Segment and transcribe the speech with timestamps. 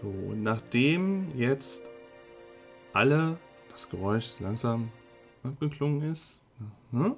[0.00, 1.90] So, nachdem jetzt
[2.92, 3.38] alle
[3.70, 4.90] das Geräusch langsam
[5.42, 6.42] abgeklungen ist,
[6.92, 7.16] ne?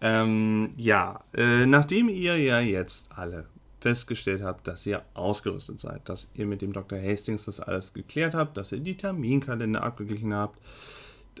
[0.00, 3.46] ähm, ja, äh, nachdem ihr ja jetzt alle
[3.78, 7.00] festgestellt habt, dass ihr ausgerüstet seid, dass ihr mit dem Dr.
[7.00, 10.60] Hastings das alles geklärt habt, dass ihr die Terminkalender abgeglichen habt,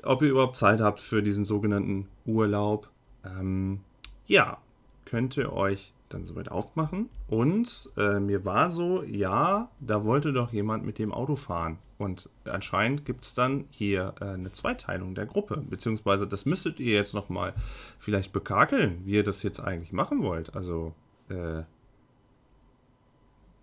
[0.04, 2.88] ob ihr überhaupt Zeit habt für diesen sogenannten Urlaub,
[3.24, 3.80] ähm,
[4.26, 4.58] ja,
[5.06, 7.08] könnt ihr euch dann soweit aufmachen.
[7.28, 11.78] Und äh, mir war so, ja, da wollte doch jemand mit dem Auto fahren.
[11.98, 15.62] Und anscheinend gibt es dann hier äh, eine Zweiteilung der Gruppe.
[15.68, 17.54] Beziehungsweise das müsstet ihr jetzt nochmal
[17.98, 20.54] vielleicht bekakeln, wie ihr das jetzt eigentlich machen wollt.
[20.54, 20.94] Also,
[21.28, 21.62] äh,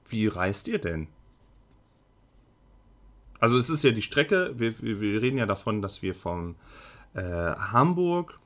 [0.08, 1.08] wie reist ihr denn?
[3.40, 6.56] Also es ist ja die Strecke, wir, wir, wir reden ja davon, dass wir von
[7.14, 8.40] äh, Hamburg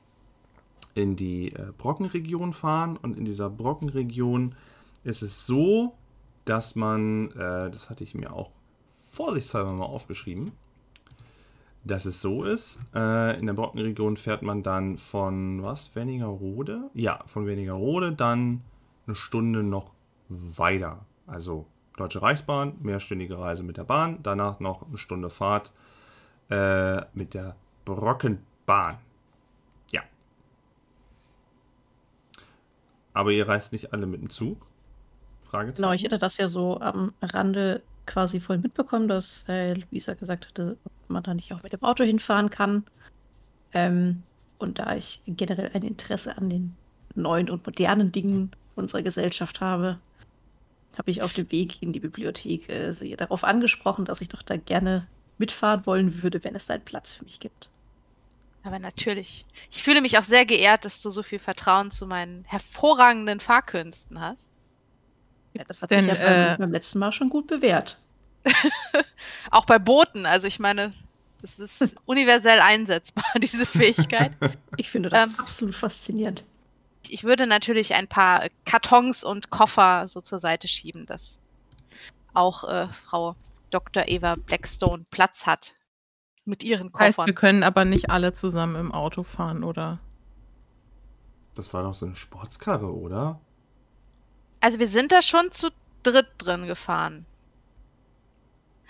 [0.94, 4.54] in die äh, Brockenregion fahren und in dieser Brockenregion
[5.04, 5.94] ist es so,
[6.44, 8.50] dass man, äh, das hatte ich mir auch
[9.10, 10.52] vorsichtshalber mal aufgeschrieben,
[11.84, 16.90] dass es so ist, äh, in der Brockenregion fährt man dann von was, Wernigerode?
[16.94, 18.62] Ja, von Wernigerode dann
[19.06, 19.92] eine Stunde noch
[20.28, 21.06] weiter.
[21.26, 21.66] Also
[21.96, 25.72] Deutsche Reichsbahn, mehrstündige Reise mit der Bahn, danach noch eine Stunde Fahrt
[26.50, 28.98] äh, mit der Brockenbahn.
[33.12, 34.66] Aber ihr reist nicht alle mit dem Zug?
[35.76, 40.48] Genau, ich hätte das ja so am Rande quasi voll mitbekommen, dass äh, Luisa gesagt
[40.48, 42.84] hatte, ob man da nicht auch mit dem Auto hinfahren kann.
[43.72, 44.22] Ähm,
[44.58, 46.76] und da ich generell ein Interesse an den
[47.14, 49.98] neuen und modernen Dingen unserer Gesellschaft habe,
[50.96, 54.42] habe ich auf dem Weg in die Bibliothek äh, sie darauf angesprochen, dass ich doch
[54.42, 55.06] da gerne
[55.38, 57.70] mitfahren wollen würde, wenn es da einen Platz für mich gibt.
[58.62, 59.46] Aber natürlich.
[59.70, 64.20] Ich fühle mich auch sehr geehrt, dass du so viel Vertrauen zu meinen hervorragenden Fahrkünsten
[64.20, 64.48] hast.
[65.54, 67.98] Ja, das hat denn, ja beim, äh, beim, letzten Mal schon gut bewährt.
[69.50, 70.26] auch bei Booten.
[70.26, 70.92] Also ich meine,
[71.40, 74.32] das ist universell einsetzbar, diese Fähigkeit.
[74.76, 76.44] Ich finde das ähm, absolut faszinierend.
[77.08, 81.40] Ich würde natürlich ein paar Kartons und Koffer so zur Seite schieben, dass
[82.34, 83.34] auch äh, Frau
[83.70, 84.06] Dr.
[84.06, 85.74] Eva Blackstone Platz hat
[86.50, 87.06] mit ihren Koffern.
[87.06, 90.00] Heißt, wir können aber nicht alle zusammen im Auto fahren, oder?
[91.54, 93.40] Das war doch so eine Sportskarre, oder?
[94.60, 95.70] Also wir sind da schon zu
[96.02, 97.24] dritt drin gefahren.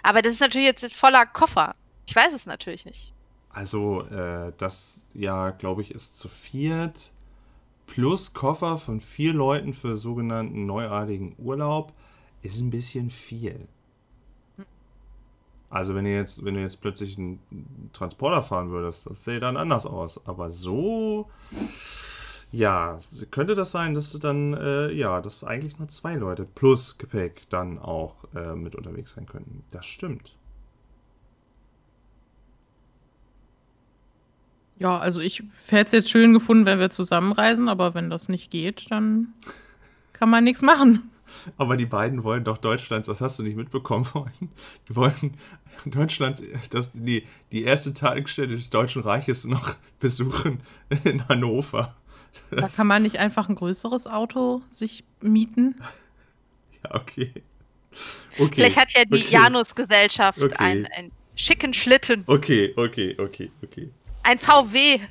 [0.02, 1.74] Aber das ist natürlich jetzt voller Koffer.
[2.06, 3.12] Ich weiß es natürlich nicht.
[3.50, 7.12] Also, äh, das ja, glaube ich, ist zu viert
[7.86, 11.92] plus Koffer von vier Leuten für sogenannten neuartigen Urlaub
[12.42, 13.66] ist ein bisschen viel.
[15.70, 17.38] Also wenn ihr jetzt, wenn du jetzt plötzlich einen
[17.92, 20.26] Transporter fahren würdest, das sähe dann anders aus.
[20.26, 21.30] Aber so,
[22.50, 22.98] ja,
[23.30, 27.48] könnte das sein, dass du dann, äh, ja, dass eigentlich nur zwei Leute plus Gepäck
[27.50, 29.62] dann auch äh, mit unterwegs sein könnten.
[29.70, 30.34] Das stimmt.
[34.76, 38.50] Ja, also ich hätte es jetzt schön gefunden, wenn wir zusammenreisen, aber wenn das nicht
[38.50, 39.34] geht, dann
[40.14, 41.09] kann man nichts machen.
[41.56, 44.50] Aber die beiden wollen doch Deutschlands, das hast du nicht mitbekommen, wollen,
[44.88, 45.36] die wollen
[45.84, 50.60] Deutschlands, das, die, die erste Tagesstätte des Deutschen Reiches noch besuchen
[51.04, 51.94] in Hannover.
[52.50, 55.74] Da kann man nicht einfach ein größeres Auto sich mieten?
[56.84, 57.32] Ja, okay.
[58.38, 58.54] okay.
[58.54, 59.32] Vielleicht hat ja die okay.
[59.32, 60.54] Janus-Gesellschaft okay.
[60.56, 62.22] einen, einen schicken Schlitten.
[62.26, 63.90] Okay, okay, okay, okay.
[64.22, 65.08] Ein VW-Bus.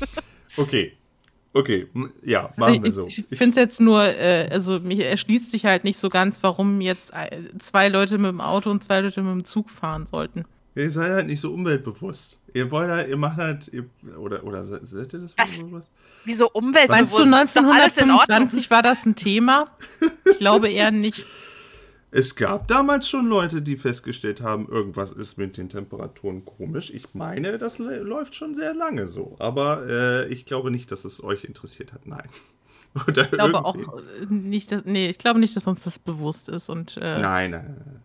[0.00, 0.06] Äh,
[0.60, 0.97] okay,
[1.58, 1.88] Okay,
[2.24, 3.06] ja, machen wir so.
[3.06, 6.40] Ich, ich finde es jetzt nur, äh, also mir erschließt sich halt nicht so ganz,
[6.44, 7.12] warum jetzt
[7.58, 10.44] zwei Leute mit dem Auto und zwei Leute mit dem Zug fahren sollten.
[10.76, 12.40] Ihr seid halt nicht so umweltbewusst.
[12.54, 15.90] Ihr wollt halt, ihr macht halt, ihr, oder, oder seid ihr das bewusst?
[16.24, 17.18] Wieso umweltbewusst?
[17.18, 19.66] Meinst du, 1925 war das ein Thema?
[20.30, 21.24] Ich glaube eher nicht.
[22.10, 26.90] Es gab damals schon Leute, die festgestellt haben, irgendwas ist mit den Temperaturen komisch.
[26.94, 29.36] Ich meine, das läuft schon sehr lange so.
[29.38, 32.06] Aber äh, ich glaube nicht, dass es euch interessiert hat.
[32.06, 32.28] Nein.
[33.06, 36.48] Oder ich glaube auch äh, nicht, dass, nee, ich glaube nicht, dass uns das bewusst
[36.48, 36.70] ist.
[36.70, 38.02] Und, äh, nein, nein, nein.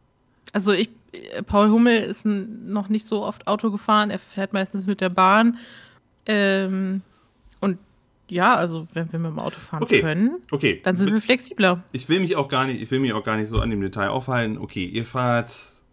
[0.51, 4.85] Also ich, äh, Paul Hummel ist noch nicht so oft Auto gefahren, er fährt meistens
[4.85, 5.57] mit der Bahn.
[6.25, 7.01] Ähm,
[8.33, 10.01] ja, also wenn wir mit dem Auto fahren okay.
[10.01, 10.81] können, okay.
[10.83, 11.83] dann sind wir flexibler.
[11.91, 13.79] Ich will mich auch gar nicht, ich will mich auch gar nicht so an dem
[13.79, 14.57] Detail aufhalten.
[14.57, 15.83] Okay, ihr fahrt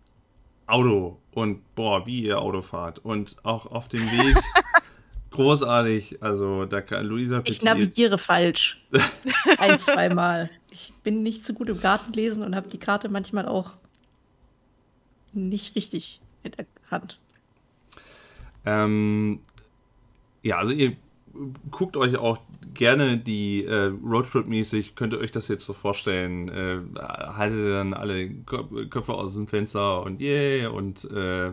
[0.66, 2.98] Auto und boah, wie ihr Auto fahrt.
[3.00, 4.36] Und auch auf dem Weg
[5.30, 6.22] großartig.
[6.22, 8.82] Also da kann Luisa Petit Ich navigiere falsch.
[9.58, 10.50] Ein, zweimal.
[10.70, 13.72] Ich bin nicht so gut im Garten lesen und habe die Karte manchmal auch
[15.32, 17.18] nicht richtig in der Hand.
[18.64, 19.40] Ähm,
[20.42, 20.96] ja, also ihr
[21.70, 22.38] guckt euch auch
[22.74, 28.30] gerne die äh, Roadtrip-mäßig, könnt ihr euch das jetzt so vorstellen, äh, haltet dann alle
[28.30, 31.52] Köpfe aus dem Fenster und yeah und äh,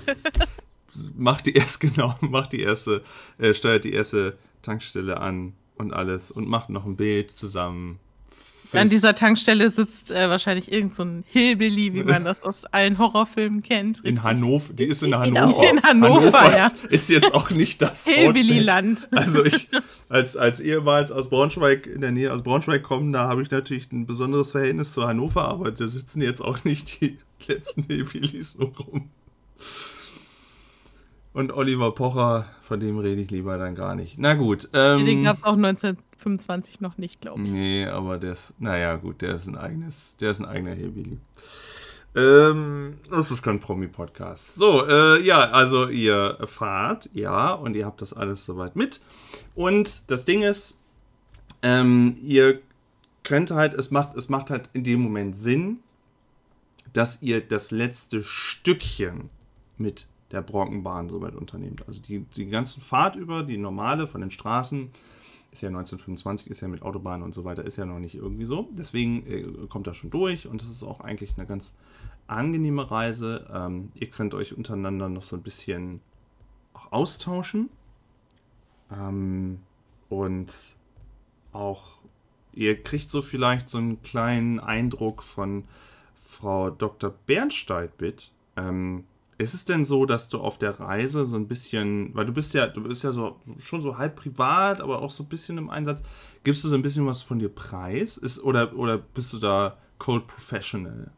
[1.16, 3.02] macht die erst genau, macht die erste,
[3.38, 7.98] äh, steuert die erste Tankstelle an und alles und macht noch ein Bild zusammen
[8.72, 12.98] an dieser Tankstelle sitzt äh, wahrscheinlich irgend so ein Hillbilly, wie man das aus allen
[12.98, 13.98] Horrorfilmen kennt.
[13.98, 14.10] Richtig?
[14.10, 15.70] In Hannover, die ist in Hannover.
[15.70, 16.72] In Hannover, Hannover ja.
[16.90, 19.08] Ist jetzt auch nicht das Hillbilly-Land.
[19.24, 19.68] Also ich,
[20.08, 23.90] als, als ehemals aus Braunschweig, in der Nähe aus Braunschweig kommen, da habe ich natürlich
[23.92, 28.76] ein besonderes Verhältnis zu Hannover, aber da sitzen jetzt auch nicht die letzten Hillbillys nur
[28.76, 29.10] rum.
[31.34, 34.18] Und Oliver Pocher, von dem rede ich lieber dann gar nicht.
[34.18, 34.68] Na gut.
[34.72, 37.48] Ähm, den gab es auch 1925 noch nicht, glaube ich.
[37.48, 41.18] Nee, aber der ist, naja, gut, der ist ein eigenes, der ist ein eigener Hillbilly.
[42.14, 44.54] Ähm, das ist kein Promi-Podcast.
[44.54, 49.00] So, äh, ja, also ihr fahrt, ja, und ihr habt das alles soweit mit.
[49.56, 50.78] Und das Ding ist,
[51.62, 52.60] ähm, ihr
[53.24, 55.80] könnt halt, es macht, es macht halt in dem Moment Sinn,
[56.92, 59.30] dass ihr das letzte Stückchen
[59.78, 61.86] mit der Brockenbahn soweit unternehmt.
[61.86, 64.90] Also die, die ganzen Fahrt über, die normale von den Straßen,
[65.52, 68.44] ist ja 1925, ist ja mit Autobahnen und so weiter, ist ja noch nicht irgendwie
[68.44, 68.68] so.
[68.72, 71.76] Deswegen äh, kommt das schon durch und es ist auch eigentlich eine ganz
[72.26, 73.46] angenehme Reise.
[73.52, 76.00] Ähm, ihr könnt euch untereinander noch so ein bisschen
[76.74, 77.70] auch austauschen.
[78.90, 79.60] Ähm,
[80.08, 80.76] und
[81.52, 81.98] auch
[82.52, 85.64] ihr kriegt so vielleicht so einen kleinen Eindruck von
[86.16, 87.14] Frau Dr.
[87.26, 87.90] Bernstein.
[88.56, 89.04] Ähm,
[89.44, 92.54] ist es denn so, dass du auf der Reise so ein bisschen, weil du bist
[92.54, 95.70] ja, du bist ja so schon so halb privat, aber auch so ein bisschen im
[95.70, 96.02] Einsatz,
[96.42, 98.16] gibst du so ein bisschen was von dir preis?
[98.16, 101.12] Ist, oder, oder bist du da cold professional?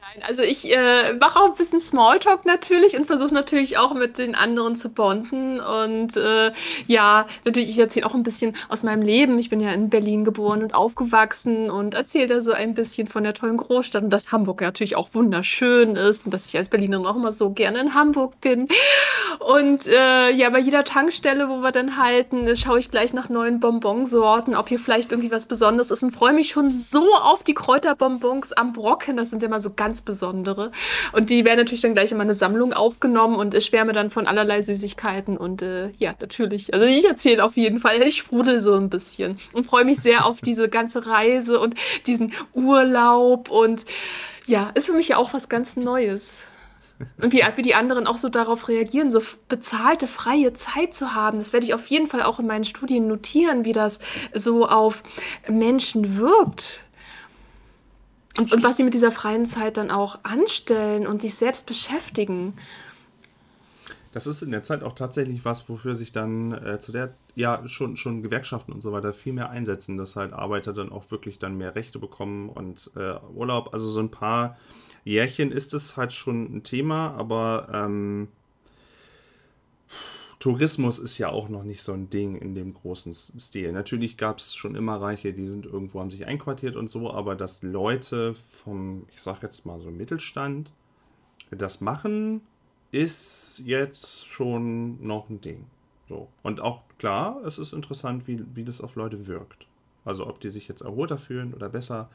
[0.00, 4.18] Nein, also ich äh, mache auch ein bisschen Smalltalk natürlich und versuche natürlich auch mit
[4.18, 5.58] den anderen zu bonden.
[5.58, 6.52] Und äh,
[6.86, 9.40] ja, natürlich, ich erzähle auch ein bisschen aus meinem Leben.
[9.40, 13.24] Ich bin ja in Berlin geboren und aufgewachsen und erzähle da so ein bisschen von
[13.24, 17.04] der tollen Großstadt und dass Hamburg natürlich auch wunderschön ist und dass ich als Berlinerin
[17.04, 18.68] auch immer so gerne in Hamburg bin.
[19.40, 23.58] Und äh, ja, bei jeder Tankstelle, wo wir dann halten, schaue ich gleich nach neuen
[23.58, 27.54] Bonbonsorten, ob hier vielleicht irgendwie was Besonderes ist und freue mich schon so auf die
[27.54, 29.16] Kräuterbonbons am Brocken.
[29.16, 30.70] Das sind immer so ganz ganz besondere.
[31.12, 34.26] Und die werden natürlich dann gleich in meine Sammlung aufgenommen und ich schwärme dann von
[34.26, 35.38] allerlei Süßigkeiten.
[35.38, 36.74] Und äh, ja, natürlich.
[36.74, 40.26] Also ich erzähle auf jeden Fall, ich sprudel so ein bisschen und freue mich sehr
[40.26, 41.74] auf diese ganze Reise und
[42.06, 43.50] diesen Urlaub.
[43.50, 43.86] Und
[44.46, 46.42] ja, ist für mich ja auch was ganz Neues.
[47.22, 51.38] Und wie, wie die anderen auch so darauf reagieren, so bezahlte, freie Zeit zu haben,
[51.38, 54.00] das werde ich auf jeden Fall auch in meinen Studien notieren, wie das
[54.34, 55.02] so auf
[55.48, 56.82] Menschen wirkt
[58.38, 62.54] und, und was sie mit dieser freien Zeit dann auch anstellen und sich selbst beschäftigen.
[64.12, 67.66] Das ist in der Zeit auch tatsächlich was, wofür sich dann äh, zu der, ja,
[67.68, 71.38] schon, schon Gewerkschaften und so weiter viel mehr einsetzen, dass halt Arbeiter dann auch wirklich
[71.38, 73.74] dann mehr Rechte bekommen und äh, Urlaub.
[73.74, 74.56] Also so ein paar
[75.04, 78.28] Jährchen ist es halt schon ein Thema, aber ähm,
[80.38, 83.72] Tourismus ist ja auch noch nicht so ein Ding in dem großen Stil.
[83.72, 87.34] Natürlich gab es schon immer Reiche, die sind irgendwo, haben sich einquartiert und so, aber
[87.34, 90.70] dass Leute vom, ich sag jetzt mal so Mittelstand,
[91.50, 92.42] das machen,
[92.92, 95.66] ist jetzt schon noch ein Ding.
[96.08, 96.28] So.
[96.42, 99.66] Und auch klar, es ist interessant, wie, wie das auf Leute wirkt.
[100.04, 102.08] Also ob die sich jetzt erholter fühlen oder besser.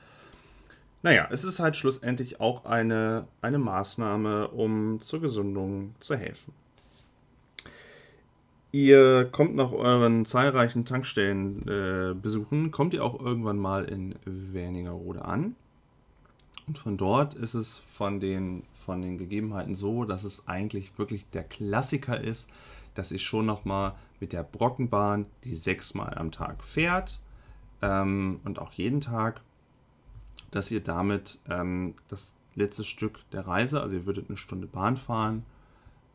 [1.01, 6.53] Naja, es ist halt schlussendlich auch eine, eine Maßnahme, um zur Gesundung zu helfen.
[8.73, 15.23] Ihr kommt nach euren zahlreichen Tankstellen äh, besuchen, kommt ihr auch irgendwann mal in Werningerode
[15.23, 15.55] an.
[16.65, 21.29] Und von dort ist es von den, von den Gegebenheiten so, dass es eigentlich wirklich
[21.29, 22.49] der Klassiker ist,
[22.95, 27.19] dass ich schon nochmal mit der Brockenbahn die sechsmal am Tag fährt
[27.83, 29.41] ähm, und auch jeden Tag,
[30.49, 34.97] dass ihr damit ähm, das letzte Stück der Reise, also ihr würdet eine Stunde Bahn
[34.97, 35.45] fahren,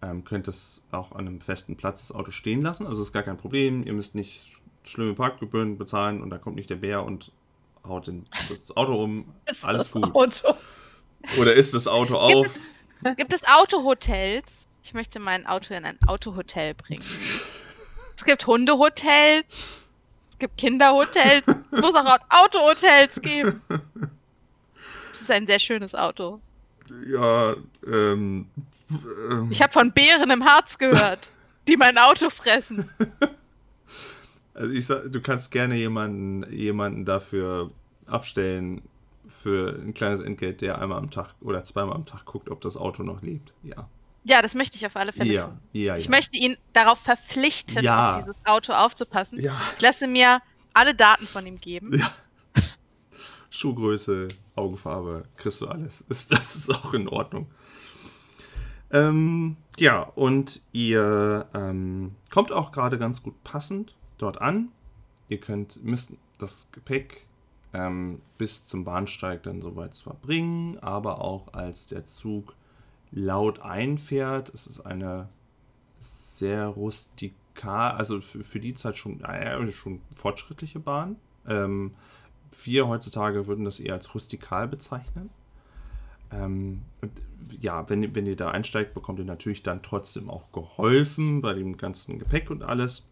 [0.02, 2.86] ähm, könnt es auch an einem festen Platz das Auto stehen lassen.
[2.86, 3.84] Also ist gar kein Problem.
[3.84, 7.32] Ihr müsst nicht schlimme Parkgebühren bezahlen und da kommt nicht der Bär und
[7.86, 9.32] haut den, das Auto um.
[9.46, 10.14] Ist Alles das gut.
[10.14, 10.54] Auto.
[11.38, 12.54] Oder ist das Auto auf?
[12.54, 12.66] Gibt
[13.02, 14.46] es, gibt es Autohotels?
[14.84, 17.00] Ich möchte mein Auto in ein Autohotel bringen.
[17.00, 19.44] Es gibt Hundehotels.
[20.30, 21.44] Es gibt Kinderhotels.
[21.46, 23.60] Es muss auch Autohotels geben.
[25.12, 26.40] Es ist ein sehr schönes Auto.
[27.06, 28.46] Ja, ähm.
[28.90, 31.28] Ähm, Ich habe von Bären im Harz gehört,
[31.66, 32.88] die mein Auto fressen.
[34.54, 37.70] Also ich sag, du kannst gerne jemanden, jemanden dafür
[38.06, 38.82] abstellen
[39.28, 42.76] für ein kleines Entgelt, der einmal am Tag oder zweimal am Tag guckt, ob das
[42.76, 43.52] Auto noch lebt.
[43.62, 43.88] Ja.
[44.24, 45.58] Ja, das möchte ich auf alle Fälle Ja, tun.
[45.72, 46.10] ja, Ich ja.
[46.10, 48.16] möchte ihn darauf verpflichten, Ja.
[48.16, 49.38] auf dieses Auto aufzupassen.
[49.40, 50.40] Ja, Ich lasse mir
[50.74, 51.96] alle Daten von ihm geben.
[51.96, 52.10] ja.
[53.50, 56.04] Schuhgröße, Augenfarbe, kriegst du alles.
[56.28, 57.46] Das ist auch in Ordnung.
[58.90, 64.68] Ähm, ja, und ihr ähm, kommt auch gerade ganz gut passend dort an.
[65.28, 67.26] Ihr könnt, müsst das Gepäck
[67.72, 72.54] ähm, bis zum Bahnsteig dann soweit zwar bringen, aber auch als der Zug
[73.10, 75.28] laut einfährt, es ist eine
[76.34, 81.16] sehr rustikal, also für, für die Zeit schon, äh, schon fortschrittliche Bahn.
[81.46, 81.94] Ähm,
[82.64, 85.30] wir heutzutage würden das eher als rustikal bezeichnen.
[86.30, 86.82] Ähm,
[87.60, 91.54] ja, wenn, ihr- wenn ihr da einsteigt, bekommt ihr natürlich dann trotzdem auch geholfen bei
[91.54, 93.06] dem ganzen Gepäck und alles.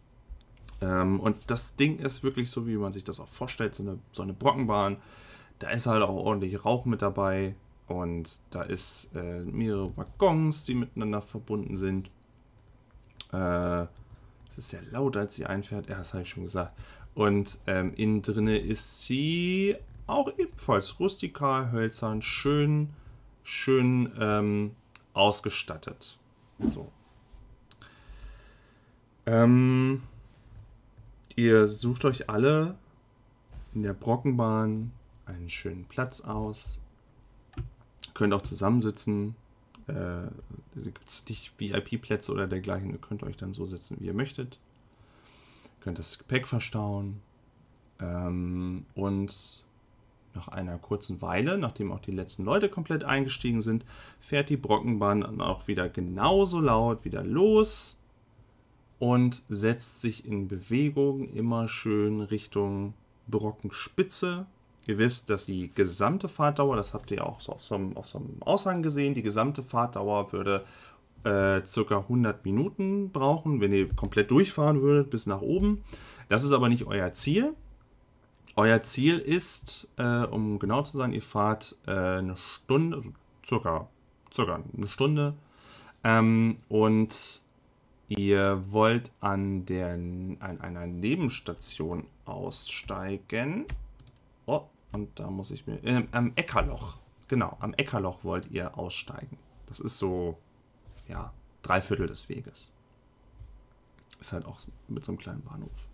[0.83, 3.99] Ähm, und das Ding ist wirklich so, wie man sich das auch vorstellt, so eine,
[4.13, 4.99] so eine Brockenbahn.
[5.59, 7.55] Da ist halt auch ordentlich Rauch mit dabei
[7.89, 12.11] und da ist äh, mehrere Waggons, die miteinander verbunden sind.
[13.33, 13.83] Äh,
[14.51, 15.89] es ist sehr laut, als sie einfährt.
[15.89, 16.77] Ja, das habe ich schon gesagt.
[17.15, 22.91] Und ähm, innen drinne ist sie auch ebenfalls rustikal, hölzern, schön,
[23.47, 24.75] schön ähm,
[25.13, 26.19] ausgestattet.
[26.59, 26.91] So.
[29.25, 30.03] Ähm,
[31.37, 32.77] ihr sucht euch alle
[33.73, 34.91] in der Brockenbahn
[35.27, 36.81] einen schönen Platz aus.
[38.15, 39.37] Könnt auch zusammensitzen.
[39.87, 40.27] Äh,
[40.75, 42.91] gibt es nicht VIP-Plätze oder dergleichen.
[42.91, 44.59] Ihr könnt euch dann so setzen, wie ihr möchtet.
[45.81, 47.23] Könnt das Gepäck verstauen.
[48.01, 49.66] Ähm, und
[50.37, 53.85] nach einer kurzen Weile, nachdem auch die letzten Leute komplett eingestiegen sind,
[54.21, 57.97] fährt die Brockenbahn dann auch wieder genauso laut wieder los
[58.99, 62.95] und setzt sich in Bewegung immer schön Richtung
[63.27, 64.47] Brockenspitze.
[64.87, 68.07] Ihr wisst, dass die gesamte Fahrtdauer, das habt ihr auch so auf so einem, auf
[68.07, 70.65] so einem Aushang gesehen, die gesamte Fahrtdauer würde
[71.25, 75.83] äh, circa 100 Minuten brauchen, wenn ihr komplett durchfahren würdet bis nach oben.
[76.29, 77.55] Das ist aber nicht euer Ziel.
[78.59, 83.03] Euer Ziel ist, äh, um genau zu sein, ihr fahrt äh, eine Stunde,
[83.45, 83.87] circa,
[84.33, 85.35] circa eine Stunde
[86.03, 87.43] ähm, und
[88.09, 93.67] ihr wollt an, der, an einer Nebenstation aussteigen.
[94.47, 95.83] Oh, und da muss ich mir.
[95.85, 96.97] Äh, am Eckerloch.
[97.29, 99.37] Genau, am Eckerloch wollt ihr aussteigen.
[99.67, 100.39] Das ist so,
[101.09, 102.73] ja, drei Viertel des Weges.
[104.19, 104.59] Ist halt auch
[104.89, 105.89] mit so einem kleinen Bahnhof.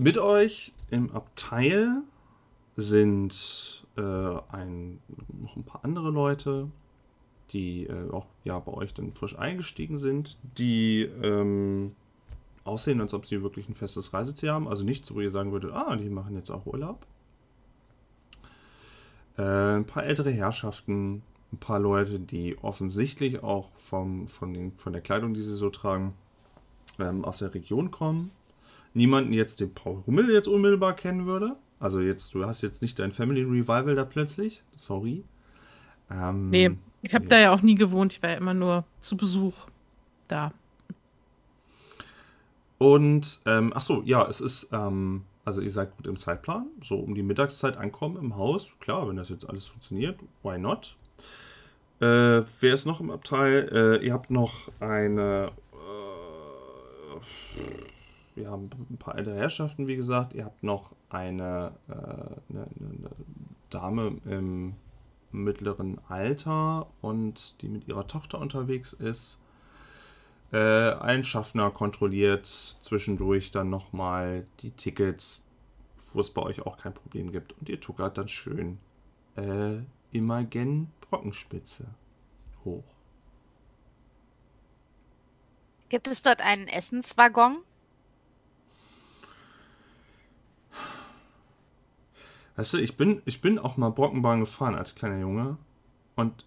[0.00, 2.00] Mit euch im Abteil
[2.74, 4.98] sind äh, ein,
[5.42, 6.70] noch ein paar andere Leute,
[7.50, 11.94] die äh, auch ja, bei euch dann frisch eingestiegen sind, die ähm,
[12.64, 14.68] aussehen, als ob sie wirklich ein festes Reiseziel haben.
[14.68, 17.06] Also nicht so, wo ihr sagen würdet, ah, die machen jetzt auch Urlaub.
[19.36, 24.94] Äh, ein paar ältere Herrschaften, ein paar Leute, die offensichtlich auch vom, von, den, von
[24.94, 26.14] der Kleidung, die sie so tragen,
[26.98, 28.30] ähm, aus der Region kommen.
[28.94, 31.56] Niemanden jetzt den Paul Hummel jetzt unmittelbar kennen würde.
[31.78, 34.62] Also jetzt, du hast jetzt nicht dein Family Revival da plötzlich.
[34.76, 35.24] Sorry.
[36.10, 37.30] Ähm, Nee, ich habe ja.
[37.30, 38.12] da ja auch nie gewohnt.
[38.12, 39.54] Ich war ja immer nur zu Besuch
[40.28, 40.52] da.
[42.78, 46.96] Und, ähm, ach so, ja, es ist, ähm, also ihr seid gut im Zeitplan, so
[46.96, 48.72] um die Mittagszeit ankommen im Haus.
[48.80, 50.96] Klar, wenn das jetzt alles funktioniert, why not?
[52.00, 53.68] Äh, wer ist noch im Abteil?
[54.00, 57.20] Äh, ihr habt noch eine, äh,
[58.42, 60.34] ja, ein paar ältere Herrschaften, wie gesagt.
[60.34, 63.10] Ihr habt noch eine, äh, eine, eine,
[63.70, 64.74] Dame im
[65.30, 69.40] mittleren Alter und die mit ihrer Tochter unterwegs ist.
[70.52, 75.46] Äh, ein Schaffner kontrolliert zwischendurch dann nochmal die Tickets
[76.14, 77.52] wo es bei euch auch kein Problem gibt.
[77.58, 78.78] Und ihr tuckert dann schön
[79.36, 79.78] äh,
[80.12, 81.86] immer gen Brockenspitze
[82.64, 82.84] hoch.
[85.88, 87.58] Gibt es dort einen Essenswaggon?
[92.60, 95.56] Weißt du, ich bin, ich bin auch mal Brockenbahn gefahren als kleiner Junge.
[96.14, 96.44] Und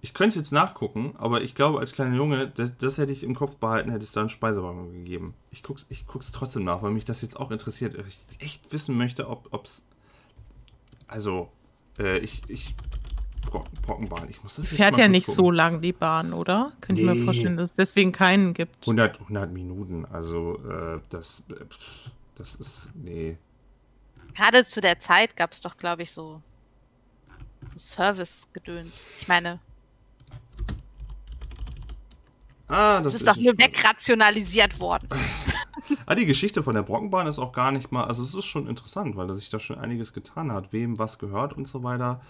[0.00, 3.34] ich könnte jetzt nachgucken, aber ich glaube, als kleiner Junge, das, das hätte ich im
[3.34, 5.34] Kopf behalten, hätte es da einen Speisewagen gegeben.
[5.50, 7.94] Ich guck's, ich guck's trotzdem nach, weil mich das jetzt auch interessiert.
[8.06, 9.82] Ich echt wissen möchte, ob es.
[11.08, 11.50] Also,
[11.98, 12.74] äh, ich, ich
[13.82, 14.30] Brockenbahn.
[14.30, 15.36] Ich muss das Fährt ja nicht gucken.
[15.36, 16.72] so lang die Bahn, oder?
[16.80, 17.12] Könnte nee.
[17.12, 18.76] ich mir vorstellen, dass es deswegen keinen gibt.
[18.80, 21.42] 100, 100 Minuten, also äh, das,
[22.34, 23.36] das ist, nee.
[24.34, 26.42] Gerade zu der Zeit gab es doch, glaube ich, so,
[27.72, 28.92] so Service-Gedöns.
[29.20, 29.60] Ich meine,
[32.66, 35.06] Ah, das, das ist, ist doch nur wegrationalisiert worden.
[36.06, 38.66] ah, die Geschichte von der Brockenbahn ist auch gar nicht mal, also es ist schon
[38.66, 42.22] interessant, weil sich da schon einiges getan hat, wem was gehört und so weiter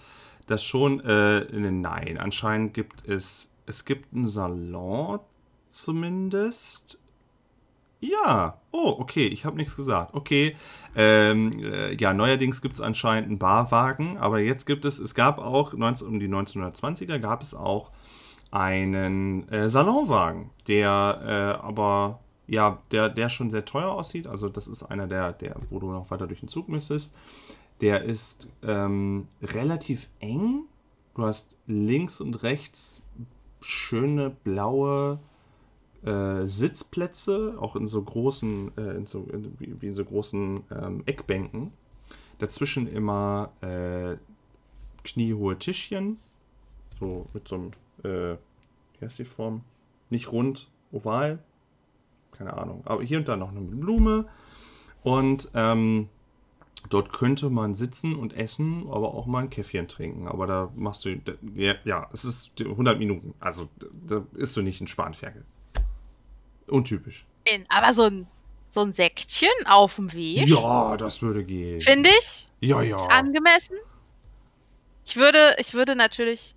[0.47, 5.19] das schon, äh, nein, anscheinend gibt es, es gibt einen Salon
[5.69, 6.99] zumindest.
[7.99, 10.13] Ja, oh, okay, ich habe nichts gesagt.
[10.13, 10.55] Okay,
[10.95, 15.39] ähm, äh, ja, neuerdings gibt es anscheinend einen Barwagen, aber jetzt gibt es, es gab
[15.39, 17.91] auch, 19, um die 1920er gab es auch
[18.51, 24.27] einen äh, Salonwagen, der äh, aber, ja, der, der schon sehr teuer aussieht.
[24.27, 27.13] Also das ist einer der, der, wo du noch weiter durch den Zug müsstest.
[27.81, 30.63] Der ist ähm, relativ eng.
[31.15, 33.03] Du hast links und rechts
[33.61, 35.19] schöne blaue
[36.05, 41.03] äh, Sitzplätze, auch in so großen, äh, in so, in, wie, in so großen ähm,
[41.05, 41.71] Eckbänken.
[42.39, 44.17] Dazwischen immer äh,
[45.03, 46.17] kniehohe Tischchen,
[46.99, 47.71] so mit so einem,
[48.03, 48.37] äh,
[48.93, 49.61] wie heißt die Form?
[50.09, 51.39] Nicht rund, oval,
[52.31, 52.81] keine Ahnung.
[52.85, 54.25] Aber hier und da noch eine Blume.
[55.03, 56.09] Und ähm,
[56.89, 60.27] Dort könnte man sitzen und essen, aber auch mal ein Käffchen trinken.
[60.27, 61.19] Aber da machst du,
[61.55, 63.33] ja, ja es ist 100 Minuten.
[63.39, 63.69] Also
[64.05, 65.43] da isst du nicht in Spanferkel.
[66.67, 67.25] Untypisch.
[67.69, 68.27] Aber so ein,
[68.71, 70.47] so ein Säckchen auf dem Weg.
[70.47, 71.81] Ja, das würde gehen.
[71.81, 72.47] Finde ich.
[72.61, 72.97] Ja, ja.
[72.97, 73.77] Ist angemessen.
[75.05, 76.55] Ich würde, ich würde natürlich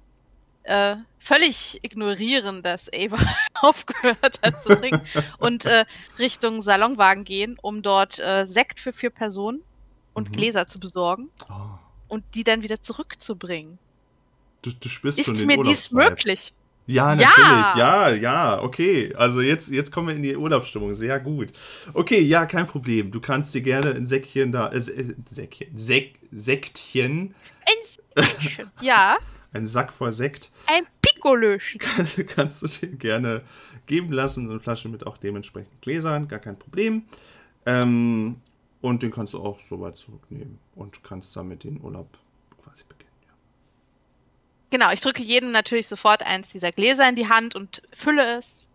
[0.62, 3.18] äh, völlig ignorieren, dass Ava
[3.55, 5.03] aufgehört hat zu trinken
[5.38, 5.85] und äh,
[6.18, 9.62] Richtung Salonwagen gehen, um dort äh, Sekt für vier Personen
[10.14, 10.33] und mhm.
[10.33, 11.79] Gläser zu besorgen oh.
[12.09, 13.79] und die dann wieder zurückzubringen.
[14.62, 16.53] Du, du spürst Ist schon den mir dies möglich?
[16.88, 17.37] Ja, natürlich.
[17.77, 18.09] Ja.
[18.09, 19.14] ja, ja, okay.
[19.14, 20.94] Also jetzt, jetzt kommen wir in die Urlaubsstimmung.
[20.94, 21.53] Sehr gut.
[21.92, 23.11] Okay, ja, kein Problem.
[23.11, 24.70] Du kannst dir gerne ein Säckchen da.
[24.70, 25.77] Äh, Säckchen.
[25.77, 27.35] Sek, Sektchen.
[27.66, 28.70] Ein Säckchen.
[28.81, 29.18] ja.
[29.53, 30.51] Ein Sack voll Sekt.
[30.66, 31.79] Ein Pikolöchen.
[31.79, 33.42] Kannst, kannst du dir gerne
[33.87, 34.48] geben lassen.
[34.51, 36.27] Eine Flasche mit auch dementsprechend Gläsern.
[36.27, 37.05] Gar kein Problem.
[37.66, 38.37] Ähm,
[38.81, 42.09] und den kannst du auch so weit zurücknehmen und kannst damit den Urlaub
[42.62, 42.97] quasi beginnen.
[44.70, 48.66] Genau, ich drücke jedem natürlich sofort eins dieser Gläser in die Hand und fülle es.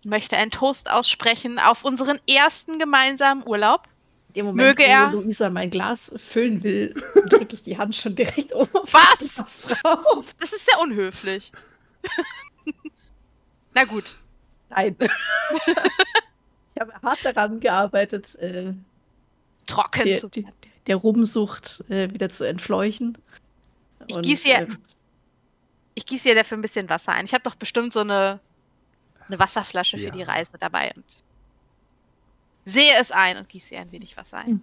[0.00, 3.88] Ich möchte einen Toast aussprechen auf unseren ersten gemeinsamen Urlaub.
[4.34, 6.94] Im Moment, Möge er, wo Luisa mein Glas füllen will,
[7.28, 8.68] drücke ich die Hand schon direkt um.
[8.72, 9.60] Was?
[9.62, 10.34] Drauf.
[10.38, 11.50] Das ist sehr unhöflich.
[13.74, 14.14] Na gut.
[14.70, 14.96] Nein.
[16.74, 18.72] Ich habe hart daran gearbeitet, äh,
[19.66, 20.44] trocken der, zu der,
[20.86, 23.18] der Rumsucht äh, wieder zu entfleuchen.
[24.08, 24.68] Ich gieße hier, äh,
[25.94, 27.24] ich gieße hier dafür ein bisschen Wasser ein.
[27.24, 28.40] Ich habe doch bestimmt so eine,
[29.26, 30.10] eine Wasserflasche ja.
[30.10, 31.04] für die Reise dabei und
[32.64, 34.62] sehe es ein und gieße hier ein wenig Wasser ein.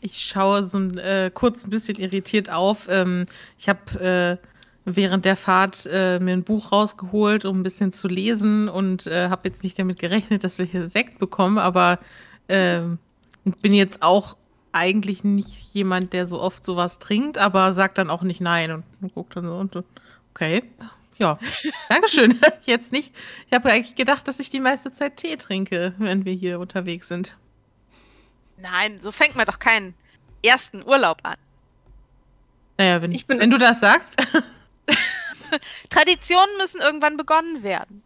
[0.00, 2.88] Ich schaue so ein, äh, kurz ein bisschen irritiert auf.
[2.88, 3.26] Ähm,
[3.58, 4.46] ich habe äh,
[4.84, 9.28] während der Fahrt äh, mir ein Buch rausgeholt, um ein bisschen zu lesen und äh,
[9.28, 11.98] habe jetzt nicht damit gerechnet, dass wir hier Sekt bekommen, aber
[12.48, 12.82] äh,
[13.44, 14.36] bin jetzt auch
[14.74, 18.84] eigentlich nicht jemand, der so oft sowas trinkt, aber sagt dann auch nicht nein und,
[19.00, 19.84] und guckt dann so und so.
[20.32, 20.64] Okay.
[21.16, 21.38] Ja,
[21.88, 22.40] Dankeschön.
[22.62, 23.14] Jetzt nicht.
[23.46, 27.06] Ich habe eigentlich gedacht, dass ich die meiste Zeit Tee trinke, wenn wir hier unterwegs
[27.08, 27.36] sind.
[28.56, 29.94] Nein, so fängt man doch keinen
[30.42, 31.36] ersten Urlaub an.
[32.76, 34.16] Naja, wenn, ich bin, wenn du das sagst.
[35.90, 38.02] Traditionen müssen irgendwann begonnen werden.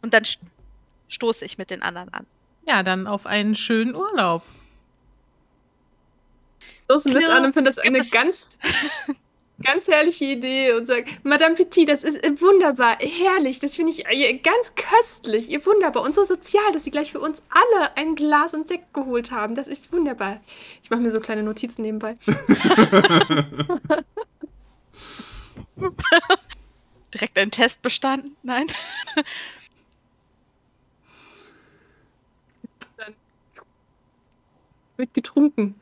[0.00, 0.22] Und dann
[1.08, 2.26] stoße ich mit den anderen an.
[2.68, 4.44] Ja, dann auf einen schönen Urlaub.
[6.92, 8.56] Stoßen mit an und finde das eine ganz,
[9.62, 14.34] ganz herrliche Idee und sage, Madame Petit, das ist wunderbar, herrlich, das finde ich äh,
[14.38, 18.52] ganz köstlich, ihr wunderbar und so sozial, dass Sie gleich für uns alle ein Glas
[18.52, 19.54] und Sekt geholt haben.
[19.54, 20.40] Das ist wunderbar.
[20.82, 22.18] Ich mache mir so kleine Notizen nebenbei.
[27.14, 28.36] Direkt einen Test bestanden?
[28.42, 28.66] Nein.
[32.96, 33.14] Dann
[34.96, 35.74] wird getrunken.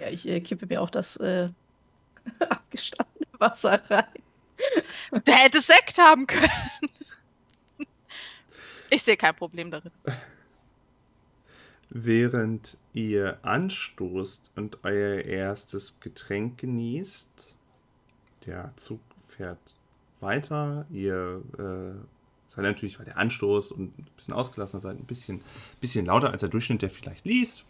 [0.00, 1.48] Ja, ich äh, kippe mir auch das äh,
[2.48, 4.04] abgestandene Wasser rein.
[5.26, 6.50] Der hätte Sekt haben können.
[8.90, 9.92] Ich sehe kein Problem darin.
[11.90, 17.56] Während ihr anstoßt und euer erstes Getränk genießt,
[18.46, 19.74] der Zug fährt
[20.20, 20.86] weiter.
[20.90, 21.94] Ihr äh,
[22.46, 25.42] seid natürlich, weil der Anstoß und ein bisschen ausgelassener seid, ein bisschen,
[25.80, 27.64] bisschen lauter als der Durchschnitt, der vielleicht liest.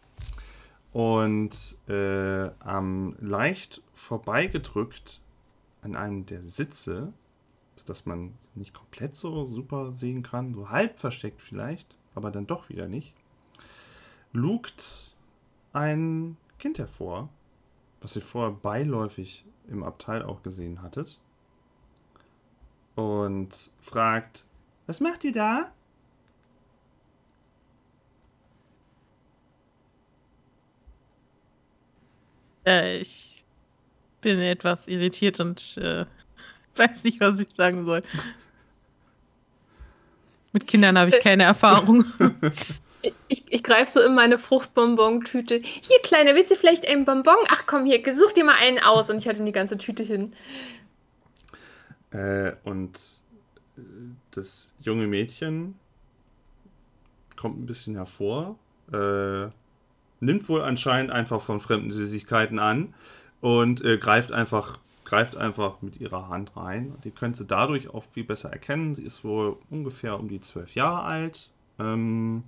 [0.98, 5.20] Und äh, am leicht vorbeigedrückt
[5.80, 7.12] an einem der Sitze,
[7.76, 12.68] sodass man nicht komplett so super sehen kann, so halb versteckt vielleicht, aber dann doch
[12.68, 13.14] wieder nicht,
[14.32, 15.14] lugt
[15.72, 17.28] ein Kind hervor,
[18.00, 21.20] was ihr vorher beiläufig im Abteil auch gesehen hattet.
[22.96, 24.46] Und fragt,
[24.88, 25.70] was macht ihr da?
[32.68, 33.42] Äh, ich
[34.20, 36.04] bin etwas irritiert und äh,
[36.76, 38.02] weiß nicht, was ich sagen soll.
[40.52, 42.04] Mit Kindern habe ich keine Erfahrung.
[43.28, 45.60] Ich, ich greife so in meine Fruchtbonbon-Tüte.
[45.62, 47.36] Hier, Kleiner, willst du vielleicht einen Bonbon?
[47.48, 49.08] Ach komm, hier, such dir mal einen aus.
[49.08, 50.32] Und ich halte ihm die ganze Tüte hin.
[52.10, 52.98] Äh, und
[53.76, 53.82] äh,
[54.32, 55.78] das junge Mädchen
[57.36, 58.58] kommt ein bisschen hervor,
[58.92, 59.48] äh,
[60.20, 62.94] nimmt wohl anscheinend einfach von fremden Süßigkeiten an
[63.40, 66.94] und äh, greift einfach greift einfach mit ihrer Hand rein.
[67.02, 68.94] Die könnt sie dadurch auch viel besser erkennen.
[68.94, 71.50] Sie ist wohl ungefähr um die zwölf Jahre alt.
[71.78, 72.44] Ähm,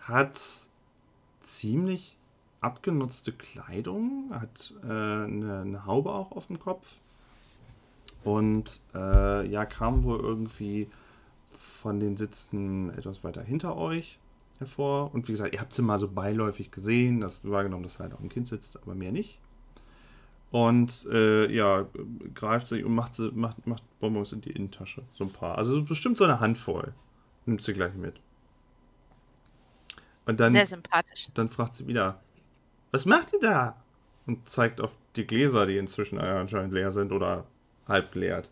[0.00, 0.68] hat
[1.42, 2.16] ziemlich
[2.60, 6.96] abgenutzte Kleidung, hat äh, eine, eine, Haube auch auf dem Kopf
[8.24, 10.88] und äh, ja, kam wohl irgendwie
[11.52, 14.18] von den Sitzen etwas weiter hinter euch
[14.58, 15.14] hervor.
[15.14, 18.20] Und wie gesagt, ihr habt sie mal so beiläufig gesehen, das wahrgenommen, dass halt auch
[18.20, 19.40] ein Kind sitzt, aber mehr nicht.
[20.50, 21.86] Und äh, ja,
[22.34, 25.02] greift sie und macht, sie, macht, macht Bonbons in die Innentasche.
[25.12, 25.58] So ein paar.
[25.58, 26.94] Also bestimmt so eine Handvoll.
[27.44, 28.20] Nimmt sie gleich mit.
[30.24, 31.28] Und dann, Sehr sympathisch.
[31.34, 32.20] Dann fragt sie wieder,
[32.90, 33.82] was macht ihr da?
[34.26, 37.46] Und zeigt auf die Gläser, die inzwischen anscheinend leer sind oder
[37.86, 38.50] halb geleert.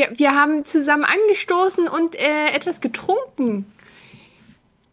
[0.00, 3.70] Ja, wir haben zusammen angestoßen und äh, etwas getrunken.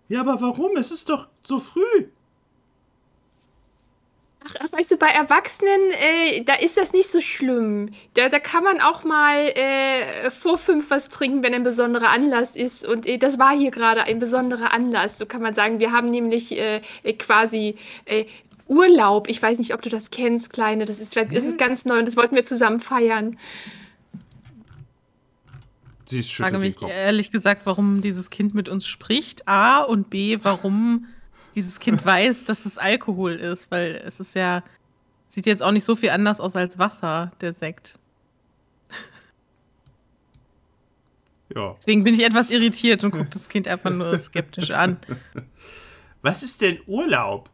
[0.10, 0.76] Ja, aber warum?
[0.76, 2.08] Es ist doch so früh.
[4.44, 7.92] Ach, weißt du, bei Erwachsenen, äh, da ist das nicht so schlimm.
[8.16, 12.58] Da, da kann man auch mal äh, vor fünf was trinken, wenn ein besonderer Anlass
[12.58, 12.86] ist.
[12.86, 15.18] Und äh, das war hier gerade ein besonderer Anlass.
[15.18, 16.82] So kann man sagen, wir haben nämlich äh,
[17.18, 18.26] quasi äh,
[18.68, 19.30] Urlaub.
[19.30, 20.86] Ich weiß nicht, ob du das kennst, Kleine.
[20.86, 23.38] Das ist, das ist ganz neu und das wollten wir zusammen feiern.
[26.08, 29.48] Sie ich frage mich ehrlich gesagt, warum dieses Kind mit uns spricht.
[29.48, 31.08] A und B, warum
[31.54, 34.64] dieses Kind weiß, dass es Alkohol ist, weil es ist ja,
[35.28, 38.00] sieht jetzt auch nicht so viel anders aus als Wasser, der Sekt.
[41.54, 41.76] Ja.
[41.80, 44.98] Deswegen bin ich etwas irritiert und gucke das Kind einfach nur skeptisch an.
[46.22, 47.50] Was ist denn Urlaub?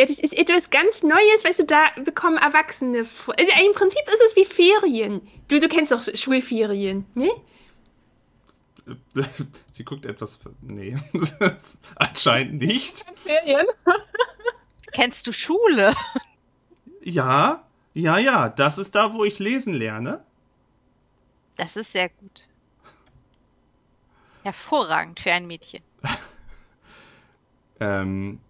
[0.00, 3.00] Ja, das ist etwas ganz Neues, weißt du, da bekommen Erwachsene.
[3.00, 5.20] Also Im Prinzip ist es wie Ferien.
[5.48, 7.30] Du, du kennst doch Schulferien, ne?
[9.72, 10.40] Sie guckt etwas.
[10.62, 10.96] Nee,
[11.96, 13.04] anscheinend nicht.
[13.24, 13.66] Ferien?
[14.92, 15.94] Kennst du Schule?
[17.02, 18.48] Ja, ja, ja.
[18.48, 20.24] Das ist da, wo ich lesen lerne.
[21.58, 22.48] Das ist sehr gut.
[24.44, 25.82] Hervorragend für ein Mädchen.
[27.80, 28.40] ähm,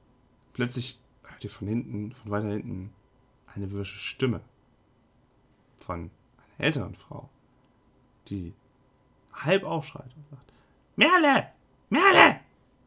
[0.53, 1.00] plötzlich
[1.41, 2.93] hört ihr von hinten, von weiter hinten,
[3.55, 4.43] eine wirsche Stimme
[5.79, 6.11] von
[6.59, 7.31] einer älteren Frau,
[8.29, 8.53] die
[9.33, 10.53] halb aufschreit und sagt:
[10.97, 11.49] Merle!
[11.89, 12.41] Merle!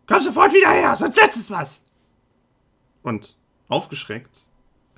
[0.05, 1.83] Komm sofort wieder her, sonst setzt es was!
[3.01, 3.35] Und
[3.69, 4.47] aufgeschreckt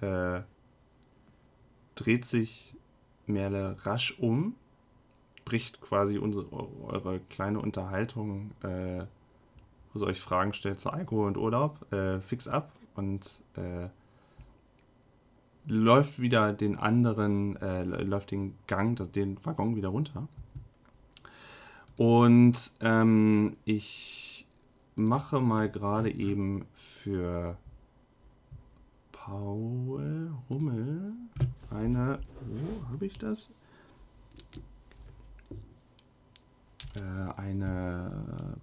[0.01, 0.41] äh,
[1.95, 2.75] dreht sich
[3.25, 4.55] Merle rasch um,
[5.45, 9.05] bricht quasi unsere, eure kleine Unterhaltung, äh,
[9.93, 13.89] wo sie euch Fragen stellt zu Alkohol und Urlaub, äh, fix ab und äh,
[15.67, 20.27] läuft wieder den anderen, äh, läuft den Gang, den Waggon wieder runter.
[21.97, 24.45] Und ähm, ich
[24.95, 27.57] mache mal gerade eben für
[29.11, 31.13] Paul Hummel
[31.69, 32.19] eine.
[32.41, 33.51] Wo habe ich das?
[36.95, 38.57] Äh, eine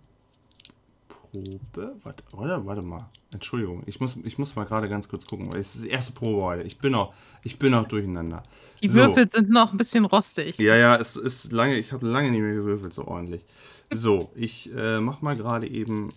[1.33, 1.97] Probe.
[2.03, 2.67] Warte, oder?
[2.67, 3.09] Warte mal.
[3.31, 6.13] Entschuldigung, ich muss, ich muss mal gerade ganz kurz gucken, weil es ist die erste
[6.13, 6.63] Probe heute.
[6.65, 8.43] Ich bin auch, ich bin auch durcheinander.
[8.83, 9.01] Die so.
[9.01, 10.59] Würfel sind noch ein bisschen rostig.
[10.59, 13.47] Ja, ja, es ist lange, ich habe lange nicht mehr gewürfelt, so ordentlich.
[13.91, 16.11] So, ich äh, mache mal gerade eben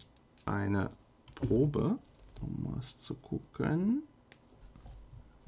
[0.45, 0.89] eine
[1.35, 1.97] Probe,
[2.41, 4.03] um was zu gucken.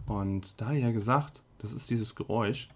[0.06, 2.70] Und da ja gesagt, das ist dieses Geräusch.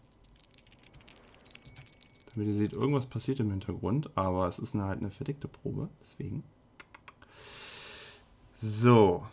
[2.36, 5.90] Damit ihr seht, irgendwas passiert im Hintergrund, aber es ist eine, halt eine verdeckte Probe,
[6.02, 6.44] deswegen.
[8.62, 9.26] So.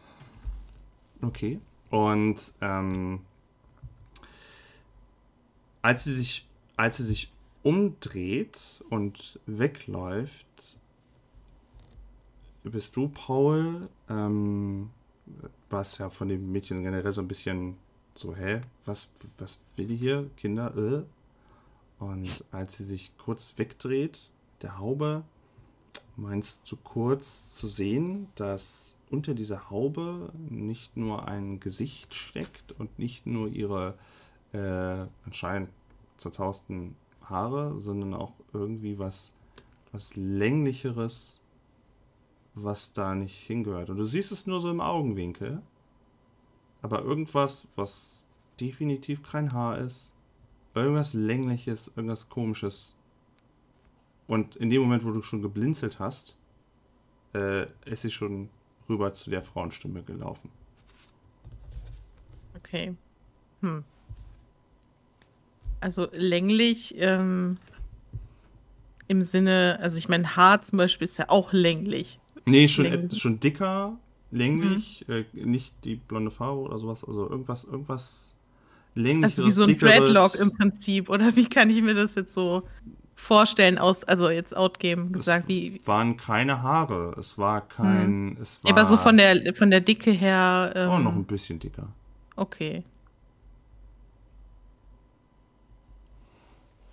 [1.20, 1.60] Okay.
[1.90, 3.20] Und ähm,
[5.82, 10.78] als sie sich, als sie sich umdreht und wegläuft,
[12.64, 14.90] bist du, Paul, ähm,
[15.70, 17.76] was ja von dem Mädchen generell so ein bisschen
[18.14, 20.30] so, hä, was, was will die hier?
[20.36, 21.04] Kinder, äh?
[22.02, 24.30] Und als sie sich kurz wegdreht,
[24.62, 25.24] der Haube,
[26.16, 32.98] meinst du kurz zu sehen, dass unter dieser Haube nicht nur ein Gesicht steckt und
[32.98, 33.94] nicht nur ihre
[34.52, 35.70] äh, anscheinend
[36.16, 39.34] zerzausten Haare, sondern auch irgendwie was,
[39.92, 41.44] was länglicheres,
[42.54, 43.90] was da nicht hingehört.
[43.90, 45.62] Und du siehst es nur so im Augenwinkel,
[46.82, 48.26] aber irgendwas, was
[48.60, 50.14] definitiv kein Haar ist,
[50.74, 52.96] irgendwas längliches, irgendwas komisches.
[54.26, 56.38] Und in dem Moment, wo du schon geblinzelt hast,
[57.34, 58.48] äh, ist sie schon
[58.88, 60.50] rüber zu der Frauenstimme gelaufen.
[62.56, 62.94] Okay.
[63.60, 63.84] Hm.
[65.80, 67.58] Also länglich ähm,
[69.06, 72.18] im Sinne, also ich meine, Haar zum Beispiel ist ja auch länglich.
[72.44, 73.20] Nee, schon, länglich.
[73.20, 73.96] schon dicker,
[74.30, 75.14] länglich, mhm.
[75.14, 78.34] äh, nicht die blonde Farbe oder sowas, also irgendwas, irgendwas
[78.94, 79.78] länglicheres, Also wie so ein.
[79.78, 82.64] Dreadlock im Prinzip, oder wie kann ich mir das jetzt so
[83.18, 85.80] vorstellen, aus, also jetzt outgame gesagt, es wie.
[85.86, 88.36] waren keine Haare, es war kein.
[88.36, 88.38] Hm.
[88.40, 90.72] Es war, Aber so von der, von der Dicke her.
[90.74, 91.88] Ähm, oh, noch ein bisschen dicker.
[92.36, 92.84] Okay.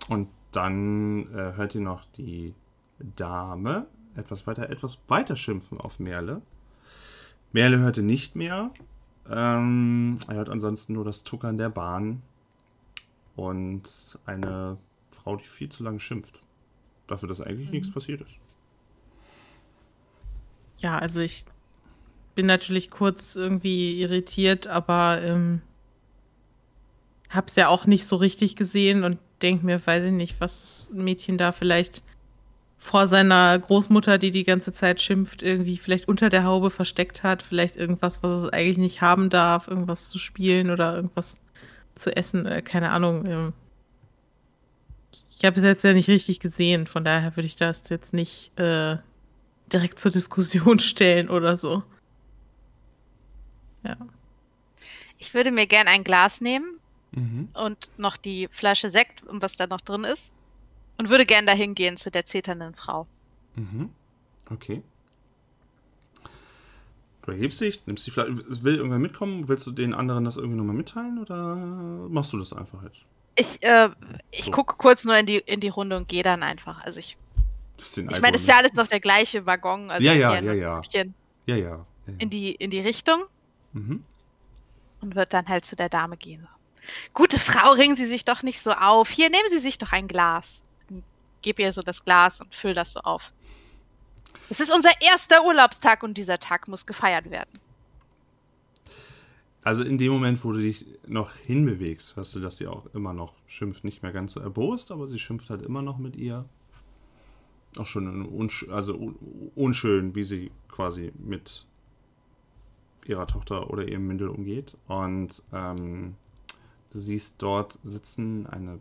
[0.08, 2.54] Und dann äh, hört ihr noch die
[2.98, 3.86] Dame
[4.16, 6.42] etwas weiter, etwas weiter schimpfen auf Merle.
[7.52, 8.70] Merle hörte nicht mehr.
[9.30, 12.22] Ähm, er hört ansonsten nur das Tuckern der Bahn
[13.36, 14.78] und eine
[15.16, 16.40] Frau, die viel zu lange schimpft.
[17.06, 17.74] Dafür, dass eigentlich mhm.
[17.74, 18.30] nichts passiert ist.
[20.78, 21.44] Ja, also ich
[22.34, 25.62] bin natürlich kurz irgendwie irritiert, aber ähm,
[27.30, 30.90] hab's ja auch nicht so richtig gesehen und denke mir, weiß ich nicht, was das
[30.92, 32.02] Mädchen da vielleicht
[32.78, 37.42] vor seiner Großmutter, die die ganze Zeit schimpft, irgendwie vielleicht unter der Haube versteckt hat,
[37.42, 41.38] vielleicht irgendwas, was es eigentlich nicht haben darf, irgendwas zu spielen oder irgendwas
[41.94, 43.26] zu essen, äh, keine Ahnung.
[43.26, 43.52] Ähm,
[45.36, 48.58] ich habe es jetzt ja nicht richtig gesehen, von daher würde ich das jetzt nicht
[48.58, 48.96] äh,
[49.70, 51.82] direkt zur Diskussion stellen oder so.
[53.84, 53.96] Ja.
[55.18, 56.80] Ich würde mir gern ein Glas nehmen
[57.12, 57.48] mhm.
[57.52, 60.30] und noch die Flasche Sekt und was da noch drin ist.
[60.98, 63.06] Und würde gern dahin gehen zu der zeternden Frau.
[63.54, 63.90] Mhm.
[64.50, 64.82] Okay.
[67.20, 68.34] Du erhebst dich, nimmst die Flasche.
[68.62, 69.46] Will irgendwer mitkommen?
[69.48, 71.54] Willst du den anderen das irgendwie nochmal mitteilen oder
[72.08, 73.04] machst du das einfach jetzt?
[73.36, 73.90] Ich, äh,
[74.30, 74.50] ich so.
[74.50, 76.82] gucke kurz nur in die, in die Runde und gehe dann einfach.
[76.84, 77.16] Also ich.
[77.78, 79.90] Ich meine, es ist ja alles noch der gleiche Waggon.
[79.90, 80.82] Also ja, ja, ja, ja.
[81.44, 81.56] ja, ja.
[81.58, 81.86] Ja,
[82.18, 83.24] In die, in die Richtung.
[83.74, 84.02] Mhm.
[85.02, 86.48] Und wird dann halt zu der Dame gehen.
[87.12, 89.10] Gute Frau, ringen Sie sich doch nicht so auf.
[89.10, 90.62] Hier, nehmen Sie sich doch ein Glas.
[91.42, 93.32] Gib ihr so das Glas und füll das so auf.
[94.48, 97.60] Es ist unser erster Urlaubstag und dieser Tag muss gefeiert werden.
[99.66, 103.12] Also in dem Moment, wo du dich noch hinbewegst, hörst du, dass sie auch immer
[103.12, 106.44] noch schimpft, nicht mehr ganz so erbost, aber sie schimpft halt immer noch mit ihr.
[107.76, 109.16] Auch schon unsch also
[109.56, 111.66] unschön, wie sie quasi mit
[113.06, 114.76] ihrer Tochter oder ihrem Mindel umgeht.
[114.86, 116.14] Und ähm,
[116.92, 118.78] du siehst dort sitzen eine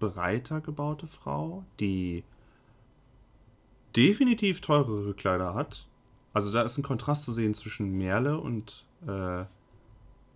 [0.00, 2.24] breiter gebaute Frau, die
[3.96, 5.88] definitiv teurere Kleider hat.
[6.34, 9.46] Also da ist ein Kontrast zu sehen zwischen Merle und äh,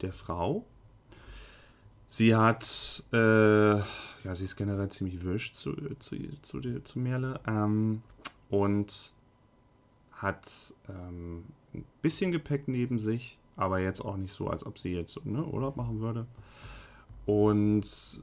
[0.03, 0.65] der Frau.
[2.07, 8.03] Sie hat, äh, ja, sie ist generell ziemlich wisch zu, zu, zu, zu Merle ähm,
[8.49, 9.15] und
[10.11, 14.93] hat ähm, ein bisschen Gepäck neben sich, aber jetzt auch nicht so, als ob sie
[14.93, 16.27] jetzt ne, Urlaub machen würde.
[17.27, 18.21] Und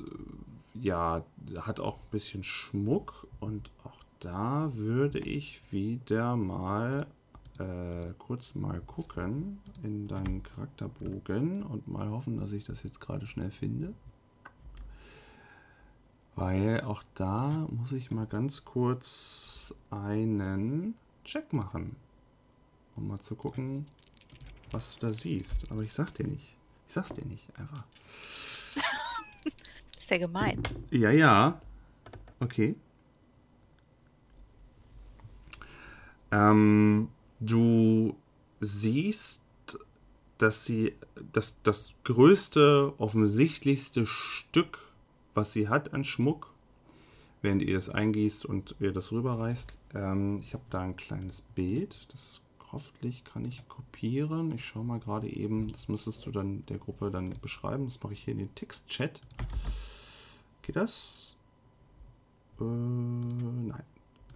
[0.73, 1.23] ja,
[1.59, 7.07] hat auch ein bisschen Schmuck und auch da würde ich wieder mal
[7.59, 13.25] äh, kurz mal gucken in deinen Charakterbogen und mal hoffen, dass ich das jetzt gerade
[13.27, 13.93] schnell finde.
[16.35, 20.93] Weil auch da muss ich mal ganz kurz einen
[21.23, 21.95] Check machen.
[22.95, 23.85] um mal zu gucken,
[24.71, 25.71] was du da siehst.
[25.71, 26.57] Aber ich sag dir nicht.
[26.87, 27.83] Ich sag's dir nicht, einfach.
[29.99, 30.63] Ist ja gemein.
[30.89, 31.61] Ja, ja.
[32.39, 32.75] Okay.
[36.31, 38.15] Ähm, du
[38.59, 39.43] siehst,
[40.37, 40.93] dass sie
[41.33, 44.79] das, das größte, offensichtlichste Stück,
[45.33, 46.53] was sie hat an Schmuck,
[47.41, 49.77] während ihr das eingießt und ihr das rüberreißt.
[49.95, 54.51] Ähm, ich habe da ein kleines Bild, das hoffentlich kann ich kopieren.
[54.53, 57.85] Ich schaue mal gerade eben, das müsstest du dann der Gruppe dann beschreiben.
[57.85, 59.21] Das mache ich hier in den Textchat.
[60.61, 61.37] Geht das?
[62.59, 63.83] Äh, nein.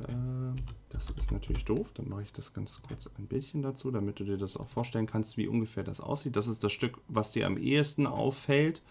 [0.07, 1.91] Äh, das ist natürlich doof.
[1.93, 5.05] Dann mache ich das ganz kurz ein Bildchen dazu, damit du dir das auch vorstellen
[5.07, 6.35] kannst, wie ungefähr das aussieht.
[6.35, 8.81] Das ist das Stück, was dir am ehesten auffällt,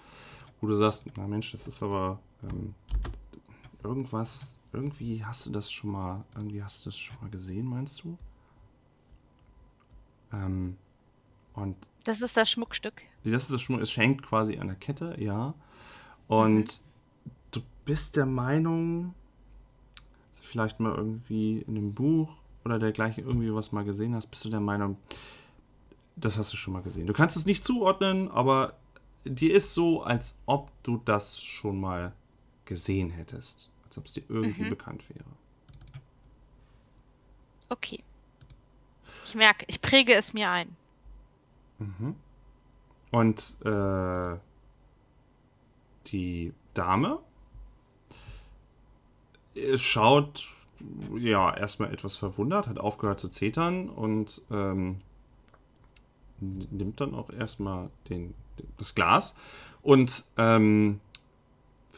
[0.60, 2.74] wo du sagst, na Mensch, das ist aber ähm,
[3.84, 8.02] irgendwas, irgendwie hast du das schon mal, irgendwie hast du das schon mal gesehen, meinst
[8.04, 8.16] du?
[10.32, 10.76] Ähm,
[11.54, 13.02] und Das ist das Schmuckstück.
[13.24, 15.54] das ist das Schmuck, es hängt quasi an der Kette, ja.
[16.28, 16.82] Und
[17.50, 19.14] du bist der Meinung,
[20.40, 22.30] vielleicht mal irgendwie in einem Buch
[22.64, 24.96] oder dergleichen irgendwie was mal gesehen hast, bist du der Meinung,
[26.16, 27.06] das hast du schon mal gesehen.
[27.06, 28.74] Du kannst es nicht zuordnen, aber
[29.24, 32.12] dir ist so, als ob du das schon mal
[32.64, 33.70] gesehen hättest.
[33.86, 34.70] Als ob es dir irgendwie Mhm.
[34.70, 35.24] bekannt wäre.
[37.68, 38.02] Okay.
[39.24, 40.76] Ich merke, ich präge es mir ein.
[41.78, 42.14] Mhm.
[43.10, 44.36] Und äh,
[46.06, 47.18] die Dame
[49.76, 50.46] schaut
[51.18, 55.00] ja erstmal etwas verwundert, hat aufgehört zu zetern und ähm,
[56.40, 58.34] nimmt dann auch erstmal den,
[58.78, 59.34] das Glas
[59.82, 61.00] und ähm,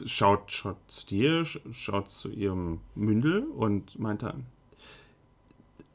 [0.05, 4.45] schaut, schaut zu dir, sch- schaut zu ihrem Mündel und meint dann,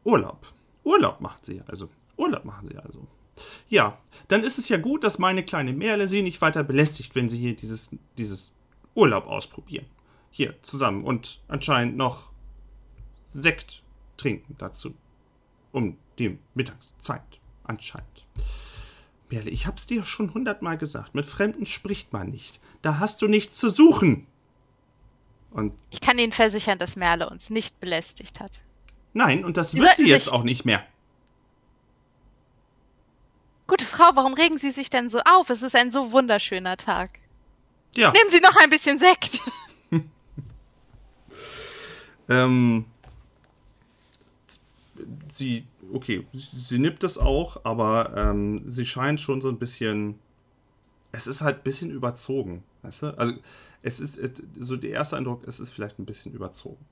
[0.05, 0.47] Urlaub.
[0.85, 1.91] Urlaub macht sie also.
[2.17, 3.07] Urlaub machen sie also.
[3.69, 7.29] Ja, dann ist es ja gut, dass meine kleine Merle sie nicht weiter belästigt, wenn
[7.29, 8.55] sie hier dieses, dieses
[8.95, 9.85] Urlaub ausprobieren.
[10.39, 12.31] Hier zusammen und anscheinend noch
[13.33, 13.83] Sekt
[14.17, 14.95] trinken dazu.
[15.73, 17.41] Um die Mittagszeit.
[17.65, 18.25] Anscheinend.
[19.31, 21.17] Merle, ich hab's dir schon hundertmal gesagt.
[21.17, 22.61] Mit Fremden spricht man nicht.
[22.83, 24.29] Da hast du nichts zu suchen.
[25.51, 28.61] Und Ich kann Ihnen versichern, dass Merle uns nicht belästigt hat.
[29.15, 30.87] nein, und das Sie wird sie jetzt auch nicht mehr.
[33.67, 35.51] Gute Frau, warum regen Sie sich denn so auf?
[35.51, 37.19] Es ist ein so wunderschöner Tag.
[37.97, 38.13] Ja.
[38.13, 39.41] Nehmen Sie noch ein bisschen Sekt.
[42.29, 42.85] Ähm,
[45.33, 50.17] sie, okay, sie, nippt es auch, aber ähm, sie scheint schon so ein bisschen.
[51.11, 53.19] Es ist halt ein bisschen überzogen, weißt du?
[53.19, 53.35] Also,
[53.83, 56.85] es ist es- so der erste Eindruck, es ist vielleicht ein bisschen überzogen.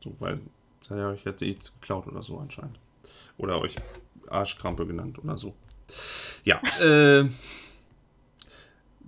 [0.00, 0.40] So, weil,
[0.82, 2.78] sie hat ja euch jetzt nichts geklaut oder so anscheinend.
[3.36, 3.76] Oder euch
[4.28, 5.54] Arschkrampe genannt oder so.
[6.44, 7.28] Ja, äh,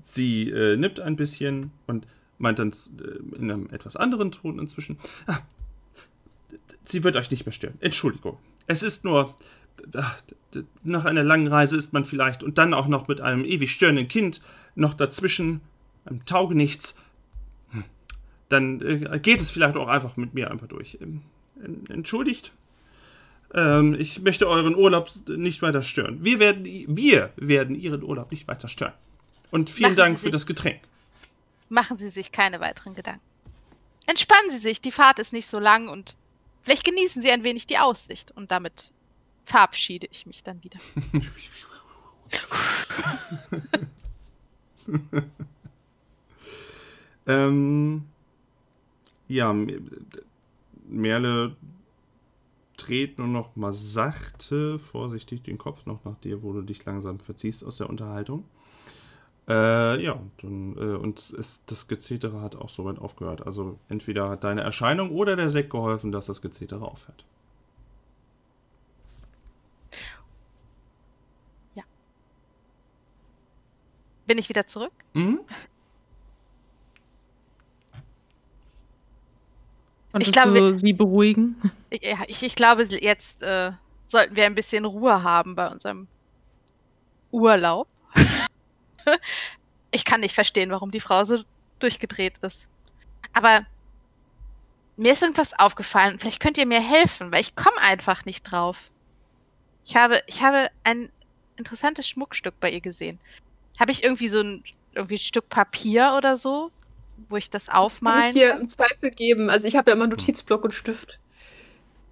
[0.02, 2.06] sie äh, nippt ein bisschen und
[2.40, 4.98] meint dann äh, in einem etwas anderen Ton inzwischen.
[5.26, 5.38] Ah,
[6.84, 7.74] sie wird euch nicht mehr stören.
[7.80, 8.38] Entschuldigung.
[8.66, 9.34] Es ist nur.
[9.94, 10.16] ah,
[10.82, 14.08] Nach einer langen Reise ist man vielleicht und dann auch noch mit einem ewig störenden
[14.08, 14.40] Kind
[14.74, 15.60] noch dazwischen,
[16.04, 16.96] einem Taugenichts.
[17.70, 17.84] Hm.
[18.48, 20.98] Dann äh, geht es vielleicht auch einfach mit mir einfach durch.
[21.00, 21.22] Ähm,
[21.62, 22.52] en- entschuldigt?
[23.52, 26.24] Ähm, ich möchte euren Urlaub nicht weiter stören.
[26.24, 28.92] Wir werden, wir werden Ihren Urlaub nicht weiter stören.
[29.50, 30.80] Und vielen Machen Dank für das Getränk.
[31.70, 33.24] Machen Sie sich keine weiteren Gedanken.
[34.06, 36.16] Entspannen Sie sich, die Fahrt ist nicht so lang und
[36.62, 38.30] vielleicht genießen Sie ein wenig die Aussicht.
[38.32, 38.92] Und damit
[39.46, 40.78] verabschiede ich mich dann wieder.
[47.30, 48.06] Ähm,
[49.28, 49.54] ja,
[50.88, 51.56] Merle
[52.76, 57.20] dreht nur noch mal sachte, vorsichtig den Kopf noch nach dir, wo du dich langsam
[57.20, 58.44] verziehst aus der Unterhaltung.
[59.50, 63.44] Äh, ja, und, dann, äh, und es, das Gezetere hat auch soweit aufgehört.
[63.44, 67.24] Also entweder hat deine Erscheinung oder der Sekt geholfen, dass das Gezetere aufhört.
[74.30, 74.92] Bin ich wieder zurück?
[75.14, 75.40] Mhm.
[80.12, 81.60] Konntest glaube, du sie beruhigen?
[82.00, 83.72] Ja, ich, ich glaube, jetzt äh,
[84.06, 86.06] sollten wir ein bisschen Ruhe haben bei unserem
[87.32, 87.88] Urlaub.
[89.90, 91.42] ich kann nicht verstehen, warum die Frau so
[91.78, 92.66] durchgedreht ist.
[93.32, 93.66] Aber
[94.96, 96.18] mir ist irgendwas aufgefallen.
[96.18, 98.90] Vielleicht könnt ihr mir helfen, weil ich komme einfach nicht drauf.
[99.84, 101.10] Ich habe, ich habe ein
[101.56, 103.18] interessantes Schmuckstück bei ihr gesehen.
[103.78, 106.70] Habe ich irgendwie so ein, irgendwie ein Stück Papier oder so,
[107.28, 109.48] wo ich das Kann ich aufmalen dir im Zweifel geben.
[109.48, 111.18] Also ich habe ja immer Notizblock und Stift.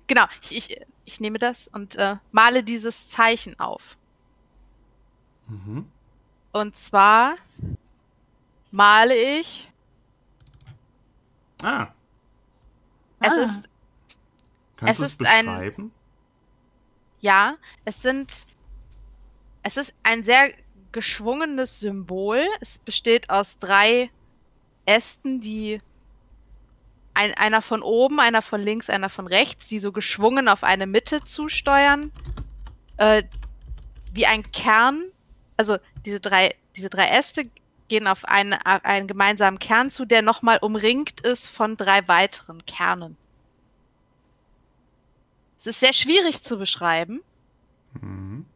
[0.07, 3.97] genau, ich, ich, ich nehme das und äh, male dieses Zeichen auf.
[5.47, 5.87] Mhm.
[6.59, 7.37] Und zwar
[8.73, 9.71] male ich.
[11.63, 11.89] Ah.
[13.21, 13.41] Es Ah.
[13.43, 13.69] ist,
[14.77, 15.93] Kannst Es du es ist ein- beschreiben?
[17.21, 18.47] ja, es sind.
[19.65, 20.53] Es ist ein sehr
[20.93, 22.47] geschwungenes Symbol.
[22.61, 24.11] Es besteht aus drei
[24.85, 25.81] Ästen, die.
[27.15, 30.87] Ein, einer von oben, einer von links, einer von rechts, die so geschwungen auf eine
[30.87, 32.13] Mitte zusteuern.
[32.97, 33.25] Äh,
[34.13, 35.05] wie ein Kern.
[35.59, 37.51] Also diese drei, diese drei Äste
[37.89, 43.17] gehen auf einen, einen gemeinsamen Kern zu, der nochmal umringt ist von drei weiteren Kernen.
[45.59, 47.21] Es ist sehr schwierig zu beschreiben.
[48.01, 48.47] Mhm.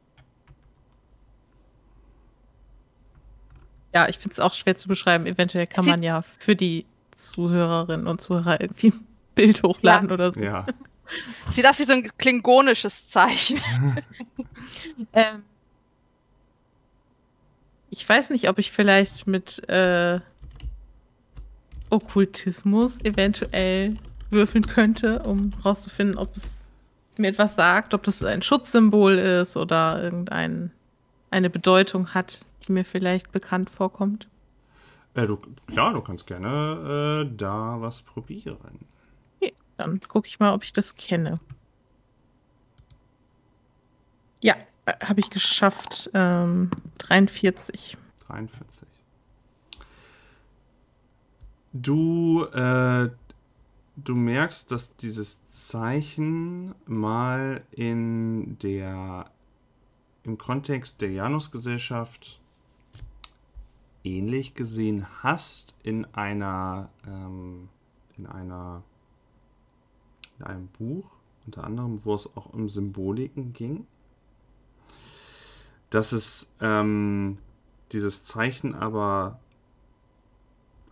[3.94, 5.26] Ja, ich finde es auch schwer zu beschreiben.
[5.26, 6.86] Eventuell kann Sie- man ja für die
[7.16, 10.40] Zuhörerinnen und Zuhörer irgendwie ein Bild hochladen oder so.
[10.40, 10.66] Ja.
[11.50, 13.60] Sieht aus wie so ein klingonisches Zeichen.
[15.14, 15.42] Ähm,
[17.92, 20.18] ich weiß nicht, ob ich vielleicht mit äh,
[21.90, 23.98] Okkultismus eventuell
[24.30, 26.62] würfeln könnte, um rauszufinden, ob es
[27.18, 30.70] mir etwas sagt, ob das ein Schutzsymbol ist oder irgendeine
[31.30, 34.26] eine Bedeutung hat, die mir vielleicht bekannt vorkommt.
[35.12, 38.86] Äh, du, klar, du kannst gerne äh, da was probieren.
[39.38, 41.34] Okay, dann gucke ich mal, ob ich das kenne.
[44.42, 44.56] Ja,
[44.86, 46.10] habe ich geschafft.
[46.14, 47.96] Ähm, 43.
[48.26, 48.88] 43.
[51.72, 53.10] Du, äh,
[53.96, 59.30] du merkst, dass dieses Zeichen mal in der,
[60.24, 62.40] im Kontext der Janusgesellschaft
[64.04, 67.68] ähnlich gesehen hast in einer, ähm,
[68.18, 68.82] in einer,
[70.38, 71.10] in einem Buch,
[71.46, 73.86] unter anderem, wo es auch um Symboliken ging.
[75.92, 77.36] Dass es, ähm,
[77.92, 79.38] dieses Zeichen aber.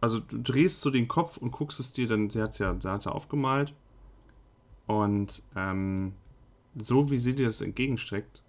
[0.02, 2.74] Also du drehst so den Kopf und guckst es dir dann, sie hat es ja,
[2.78, 3.74] sie hat's ja aufgemalt.
[4.86, 6.12] Und ähm,
[6.76, 8.42] so wie sie dir das entgegenstreckt,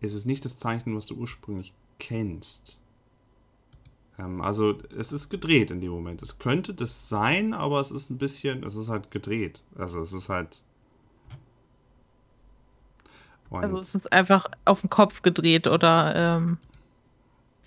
[0.00, 2.78] ist es nicht das Zeichen, was du ursprünglich kennst.
[4.18, 6.22] Ähm, also es ist gedreht in dem Moment.
[6.22, 9.62] Es könnte das sein, aber es ist ein bisschen, es ist halt gedreht.
[9.76, 10.62] Also es ist halt.
[13.50, 16.58] Und Also es ist einfach auf den Kopf gedreht oder ähm,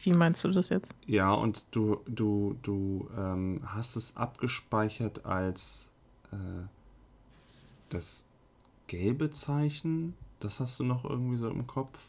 [0.04, 0.94] wie meinst du das jetzt?
[1.06, 5.90] Ja, und du, du, du ähm, hast es abgespeichert als
[6.32, 6.36] äh,
[7.90, 8.26] das
[8.88, 10.16] gelbe Zeichen.
[10.40, 12.00] Das hast du noch irgendwie so im Kopf.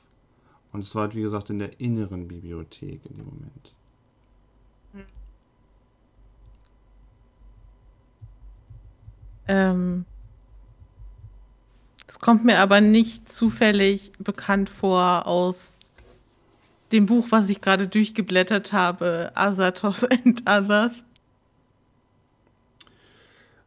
[0.72, 3.74] Und es war halt, wie gesagt, in der inneren Bibliothek in dem Moment.
[9.48, 10.04] Ähm,
[12.12, 15.78] es kommt mir aber nicht zufällig bekannt vor aus
[16.92, 21.06] dem Buch, was ich gerade durchgeblättert habe, Azathoth and Others.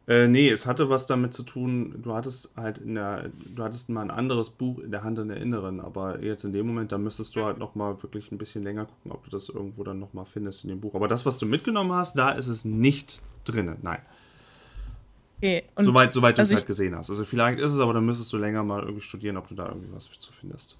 [0.06, 3.88] Äh, nee, es hatte was damit zu tun, du hattest halt in der, du hattest
[3.88, 6.92] mal ein anderes Buch in der Hand in der Inneren, aber jetzt in dem Moment,
[6.92, 9.98] da müsstest du halt nochmal wirklich ein bisschen länger gucken, ob du das irgendwo dann
[9.98, 10.94] nochmal findest in dem Buch.
[10.94, 13.74] Aber das, was du mitgenommen hast, da ist es nicht drin.
[13.82, 13.98] Nein.
[15.38, 17.10] Okay, und soweit soweit du also es halt ich- gesehen hast.
[17.10, 19.66] Also vielleicht ist es, aber dann müsstest du länger mal irgendwie studieren, ob du da
[19.68, 20.78] irgendwie was zu findest.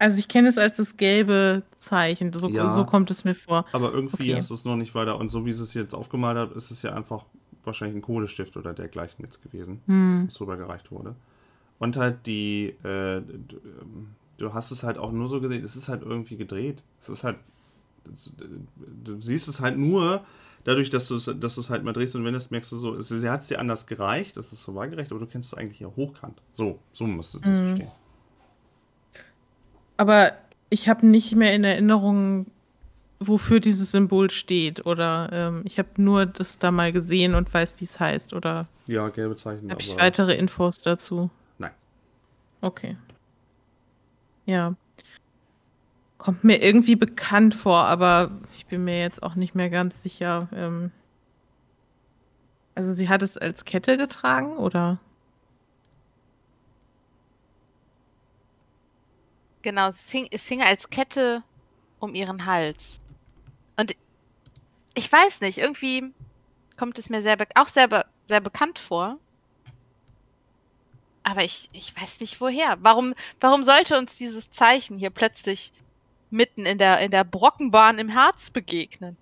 [0.00, 2.32] also ich kenne es als das gelbe Zeichen.
[2.32, 2.68] So, Ja.
[2.72, 3.64] so kommt es mir vor.
[3.72, 4.34] Aber irgendwie Okay.
[4.36, 5.18] hast du es noch nicht weiter.
[5.18, 7.24] Und so wie sie es jetzt aufgemalt hat, ist es ja einfach
[7.62, 10.24] wahrscheinlich ein Kohlestift oder dergleichen jetzt gewesen, Hm.
[10.26, 11.14] was rübergereicht wurde.
[11.78, 15.76] Und halt die, äh, du, ähm, du hast es halt auch nur so gesehen, es
[15.76, 16.82] ist halt irgendwie gedreht.
[17.00, 17.36] Es ist halt,
[18.12, 18.32] es-
[19.04, 20.24] du siehst es halt nur
[20.64, 23.28] dadurch, dass du es dass halt mal drehst und wendest, merkst du so, es- sie
[23.30, 25.88] hat es dir anders gereicht, das ist so waagerecht, aber du kennst es eigentlich ja
[25.88, 26.40] hochkant.
[26.52, 27.64] So, so musst du das Mhm.
[27.66, 27.90] verstehen.
[29.96, 30.32] Aber
[30.70, 32.46] ich habe nicht mehr in Erinnerung,
[33.20, 34.86] wofür dieses Symbol steht.
[34.86, 38.34] Oder ähm, ich habe nur das da mal gesehen und weiß, wie es heißt.
[38.34, 41.30] Oder Ja, gelbe Zeichen, habe ich weitere Infos dazu?
[41.58, 41.72] nein.
[42.62, 42.96] Okay.
[44.46, 44.74] Ja.
[46.24, 50.48] Kommt mir irgendwie bekannt vor, aber ich bin mir jetzt auch nicht mehr ganz sicher.
[50.54, 50.90] Ähm
[52.74, 54.98] also sie hat es als Kette getragen, oder?
[59.60, 61.42] Genau, es hing, es hing als Kette
[61.98, 63.00] um ihren Hals.
[63.76, 63.94] Und
[64.94, 66.14] ich weiß nicht, irgendwie
[66.78, 69.18] kommt es mir sehr auch sehr, be sehr bekannt vor.
[71.22, 72.78] Aber ich, ich weiß nicht woher.
[72.80, 75.70] Warum, warum sollte uns dieses Zeichen hier plötzlich
[76.30, 79.16] mitten in der, in der Brockenbahn im Harz begegnen?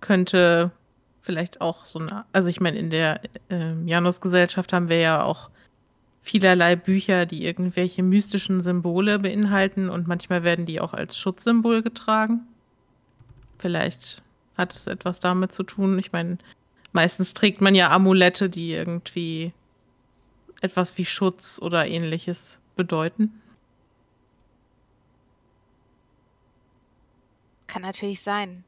[0.00, 0.72] Könnte
[1.20, 5.50] vielleicht auch so eine, also ich meine, in der äh, Janus-Gesellschaft haben wir ja auch
[6.22, 12.40] vielerlei Bücher, die irgendwelche mystischen Symbole beinhalten und manchmal werden die auch als Schutzsymbol getragen.
[13.58, 14.22] Vielleicht
[14.56, 15.98] hat es etwas damit zu tun.
[15.98, 16.38] Ich meine,
[16.92, 19.52] meistens trägt man ja Amulette, die irgendwie
[20.62, 23.40] etwas wie Schutz oder ähnliches bedeuten.
[27.66, 28.64] Kann natürlich sein.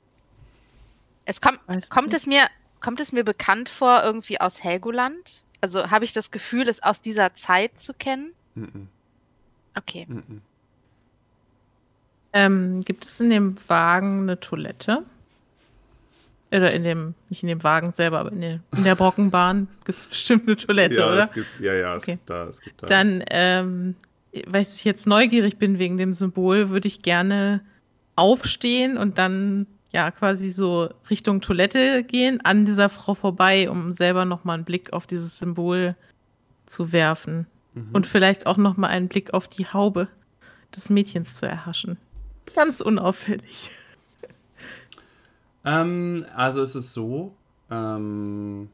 [1.25, 2.49] Es kommt, kommt es mir,
[2.81, 5.43] kommt es mir bekannt vor, irgendwie aus Helgoland?
[5.61, 8.33] Also habe ich das Gefühl, es aus dieser Zeit zu kennen?
[8.55, 8.87] Mm
[9.77, 10.07] Okay.
[10.07, 10.41] Mm
[12.35, 15.05] ähm, gibt es in dem Wagen eine Toilette?
[16.55, 19.99] Oder in dem, nicht in dem Wagen selber, aber in der, in der Brockenbahn gibt
[19.99, 21.25] es bestimmt eine Toilette, ja, oder?
[21.25, 22.13] Es gibt, ja, ja, es okay.
[22.13, 22.45] gibt da.
[22.47, 22.87] Es gibt da.
[22.87, 23.95] Dann, ähm,
[24.47, 27.61] weil ich jetzt neugierig bin wegen dem Symbol, würde ich gerne
[28.17, 34.25] aufstehen und dann ja quasi so Richtung Toilette gehen, an dieser Frau vorbei, um selber
[34.25, 35.95] nochmal einen Blick auf dieses Symbol
[36.67, 37.47] zu werfen.
[37.75, 37.91] Mhm.
[37.93, 40.09] Und vielleicht auch nochmal einen Blick auf die Haube
[40.75, 41.97] des Mädchens zu erhaschen.
[42.55, 43.71] Ganz unauffällig.
[45.65, 47.35] Ähm, also es ist so,
[47.71, 48.69] ähm,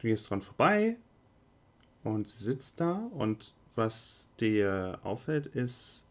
[0.00, 0.96] du gehst dran vorbei
[2.04, 6.06] und sie sitzt da und was dir auffällt ist,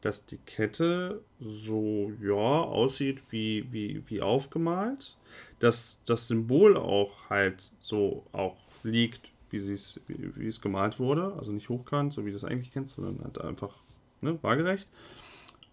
[0.00, 5.16] dass die Kette so, ja, aussieht wie, wie, wie aufgemalt.
[5.60, 11.34] Dass das Symbol auch halt so auch liegt, wie, wie, wie es gemalt wurde.
[11.38, 13.78] Also nicht hochkant, so wie du es eigentlich kennst, sondern halt einfach
[14.20, 14.88] ne, waagerecht.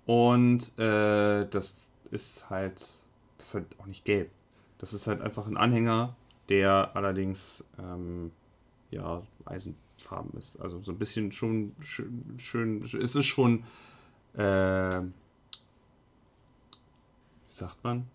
[0.06, 2.80] Und äh, das ist halt,
[3.38, 4.30] das ist halt auch nicht gelb.
[4.78, 6.16] Das ist halt einfach ein Anhänger,
[6.50, 8.32] der allerdings ähm,
[8.90, 10.60] ja, eisenfarben ist.
[10.62, 13.64] Also so ein bisschen schon schön, schön es ist schon
[14.34, 15.02] äh,
[17.52, 18.08] wie sagt man?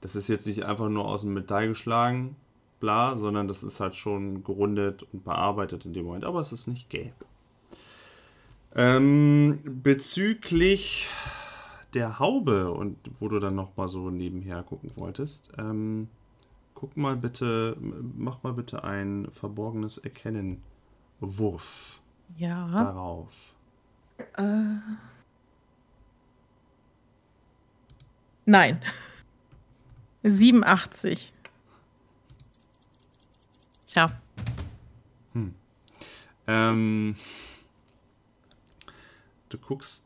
[0.00, 2.36] Das ist jetzt nicht einfach nur aus dem Metall geschlagen,
[2.80, 6.66] bla, sondern das ist halt schon gerundet und bearbeitet in dem Moment, aber es ist
[6.66, 7.14] nicht gelb.
[8.74, 11.08] Ähm, bezüglich
[11.94, 16.08] der Haube und wo du dann noch mal so nebenher gucken wolltest, ähm,
[16.74, 20.62] guck mal bitte, mach mal bitte ein verborgenes Erkennen
[21.20, 22.00] Wurf
[22.36, 22.68] ja.
[22.68, 23.54] darauf.
[24.36, 24.76] Äh.
[28.44, 28.80] Nein.
[30.22, 31.32] 87.
[33.86, 34.10] Tja.
[35.32, 35.54] Hm.
[36.46, 37.16] Ähm,
[39.48, 40.05] du guckst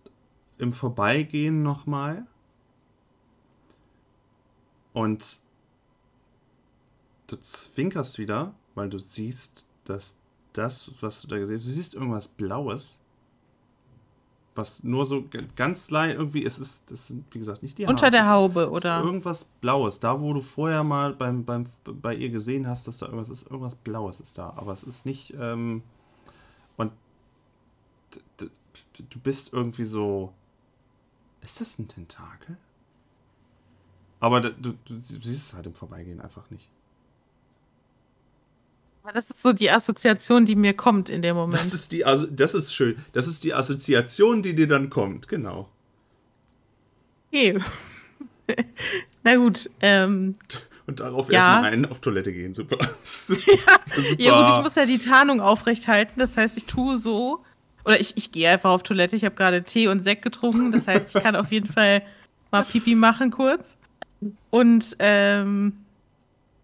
[0.61, 2.27] im Vorbeigehen nochmal
[4.93, 5.41] und
[7.27, 10.17] du zwinkerst wieder, weil du siehst, dass
[10.53, 13.01] das, was du da gesehen hast, du siehst irgendwas Blaues
[14.61, 15.25] was nur so
[15.57, 17.93] ganz leicht irgendwie ist, ist das sind, wie gesagt, nicht die Haare.
[17.93, 19.01] Unter der Haube, oder?
[19.01, 20.01] Irgendwas Blaues.
[20.01, 23.45] Da, wo du vorher mal beim, beim, bei ihr gesehen hast, dass da irgendwas ist,
[23.45, 24.53] irgendwas Blaues ist da.
[24.57, 25.83] Aber es ist nicht, ähm,
[26.77, 26.93] und
[28.39, 30.33] du bist irgendwie so,
[31.43, 32.57] ist das ein Tentakel?
[34.21, 36.69] Aber du, du, du siehst es halt im Vorbeigehen einfach nicht.
[39.15, 41.59] Das ist so die Assoziation, die mir kommt in dem Moment.
[41.59, 42.97] Das ist die, also das ist schön.
[43.13, 45.69] Das ist die Assoziation, die dir dann kommt, genau.
[47.29, 47.59] Okay.
[49.25, 49.71] Na gut.
[49.81, 50.37] Ähm,
[50.87, 51.53] Und darauf ja.
[51.53, 52.77] erstmal einen auf Toilette gehen, super.
[52.79, 52.87] ja.
[53.03, 53.41] super.
[54.19, 56.19] ja gut, ich muss ja die Tarnung aufrechthalten.
[56.19, 57.43] Das heißt, ich tue so.
[57.85, 59.17] Oder ich, ich gehe einfach auf Toilette.
[59.17, 60.73] Ich habe gerade Tee und Sekt getrunken.
[60.73, 62.03] Das heißt, ich kann auf jeden Fall
[62.51, 63.77] mal Pipi machen kurz.
[64.51, 65.85] Und ähm,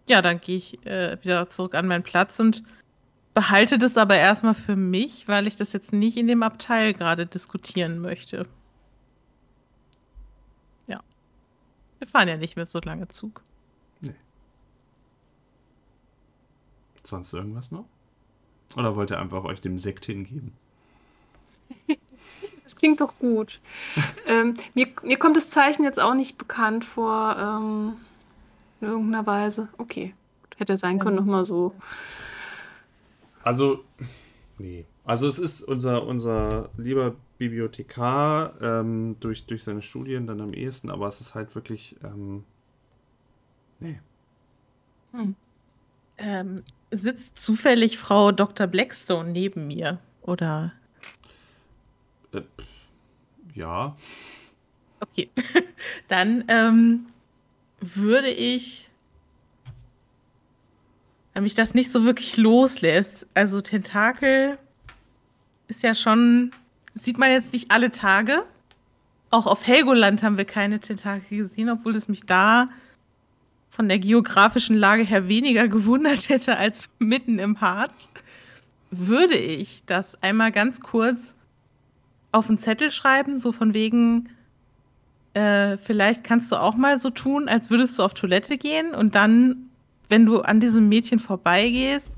[0.07, 2.63] ja, dann gehe ich äh, wieder zurück an meinen Platz und
[3.33, 7.25] behalte das aber erstmal für mich, weil ich das jetzt nicht in dem Abteil gerade
[7.25, 8.47] diskutieren möchte.
[10.87, 11.01] Ja.
[11.99, 13.43] Wir fahren ja nicht mehr so lange Zug.
[14.01, 14.15] Nee.
[17.03, 17.85] Sonst irgendwas noch?
[18.75, 20.53] Oder wollt ihr einfach euch dem Sekt hingeben?
[22.63, 23.61] Das klingt doch gut.
[24.27, 27.37] ähm, mir, mir kommt das Zeichen jetzt auch nicht bekannt vor.
[27.39, 27.93] Ähm,
[28.81, 29.69] in irgendeiner Weise.
[29.77, 30.13] Okay.
[30.57, 31.73] Hätte sein können, nochmal so.
[33.43, 33.83] Also,
[34.57, 34.85] nee.
[35.03, 40.89] Also es ist unser, unser lieber Bibliothekar ähm, durch, durch seine Studien dann am ehesten,
[40.89, 42.43] aber es ist halt wirklich, ähm,
[43.79, 43.99] nee.
[45.11, 45.35] Hm.
[46.17, 48.65] Ähm, sitzt zufällig Frau Dr.
[48.65, 50.73] Blackstone neben mir, oder?
[52.33, 52.41] Äh,
[53.53, 53.95] ja.
[54.99, 55.29] Okay,
[56.07, 57.07] dann ähm,
[57.79, 58.89] würde ich,
[61.33, 64.57] wenn mich das nicht so wirklich loslässt, also Tentakel
[65.67, 66.51] ist ja schon,
[66.93, 68.43] sieht man jetzt nicht alle Tage.
[69.29, 72.69] Auch auf Helgoland haben wir keine Tentakel gesehen, obwohl es mich da
[73.69, 78.07] von der geografischen Lage her weniger gewundert hätte als mitten im Harz,
[78.89, 81.35] würde ich das einmal ganz kurz
[82.37, 84.29] auf einen Zettel schreiben, so von wegen,
[85.33, 89.15] äh, vielleicht kannst du auch mal so tun, als würdest du auf Toilette gehen und
[89.15, 89.69] dann,
[90.09, 92.13] wenn du an diesem Mädchen vorbeigehst,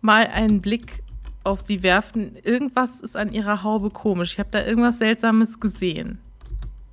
[0.00, 1.02] mal einen Blick
[1.44, 2.36] auf sie werfen.
[2.42, 4.32] Irgendwas ist an ihrer Haube komisch.
[4.32, 6.18] Ich habe da irgendwas Seltsames gesehen.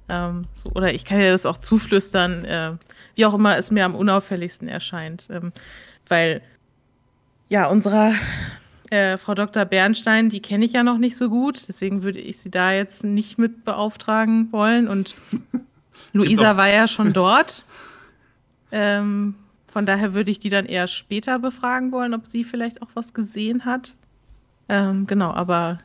[0.10, 2.72] Ähm, so, oder ich kann ja das auch zuflüstern, äh,
[3.16, 5.28] wie auch immer es mir am unauffälligsten erscheint.
[5.30, 5.52] Ähm,
[6.08, 6.42] weil,
[7.48, 8.14] ja, unserer
[8.90, 9.66] äh, Frau Dr.
[9.66, 13.04] Bernstein, die kenne ich ja noch nicht so gut, deswegen würde ich sie da jetzt
[13.04, 14.88] nicht mit beauftragen wollen.
[14.88, 15.16] Und
[16.14, 17.66] Luisa war ja schon dort.
[18.72, 19.36] Ähm,
[19.72, 23.14] von daher würde ich die dann eher später befragen wollen, ob sie vielleicht auch was
[23.14, 23.96] gesehen hat.
[24.70, 25.80] Ähm, genau, aber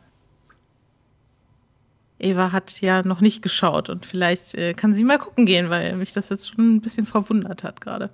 [2.18, 5.96] Eva hat ja noch nicht geschaut und vielleicht äh, kann sie mal gucken gehen, weil
[5.96, 8.10] mich das jetzt schon ein bisschen verwundert hat gerade.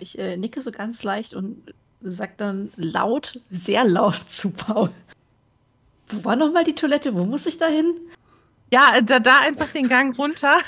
[0.00, 1.72] Ich äh, nicke so ganz leicht und
[2.04, 4.90] sag dann laut, sehr laut zu Paul.
[6.08, 7.14] Wo war nochmal die Toilette?
[7.14, 7.94] Wo muss ich da hin?
[8.70, 10.58] Ja, da, da einfach den Gang runter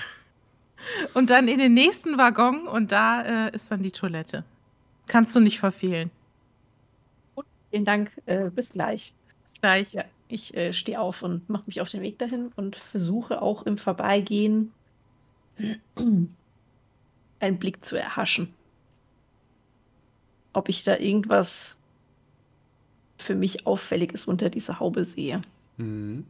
[1.15, 4.45] und dann in den nächsten Waggon und da äh, ist dann die Toilette.
[5.07, 6.11] Kannst du nicht verfehlen.
[7.35, 8.11] Gut, vielen Dank.
[8.27, 9.15] Äh, bis gleich.
[9.45, 9.93] Bis gleich.
[9.93, 10.05] Ja.
[10.29, 13.79] Ich äh, stehe auf und mache mich auf den Weg dahin und versuche auch im
[13.79, 14.73] Vorbeigehen
[15.97, 18.53] einen Blick zu erhaschen.
[20.57, 21.77] Ob ich da irgendwas
[23.19, 25.43] für mich Auffälliges unter dieser Haube sehe.
[25.77, 26.25] Mhm.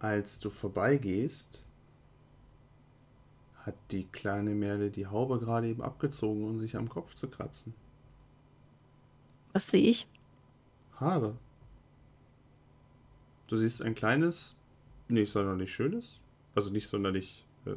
[0.00, 1.64] Als du vorbeigehst,
[3.58, 7.72] hat die kleine Merle die Haube gerade eben abgezogen, um sich am Kopf zu kratzen.
[9.52, 10.08] Was sehe ich?
[10.96, 11.36] Haare.
[13.46, 14.56] Du siehst ein kleines,
[15.06, 16.18] nicht sonderlich schönes,
[16.56, 17.76] also nicht sonderlich, äh,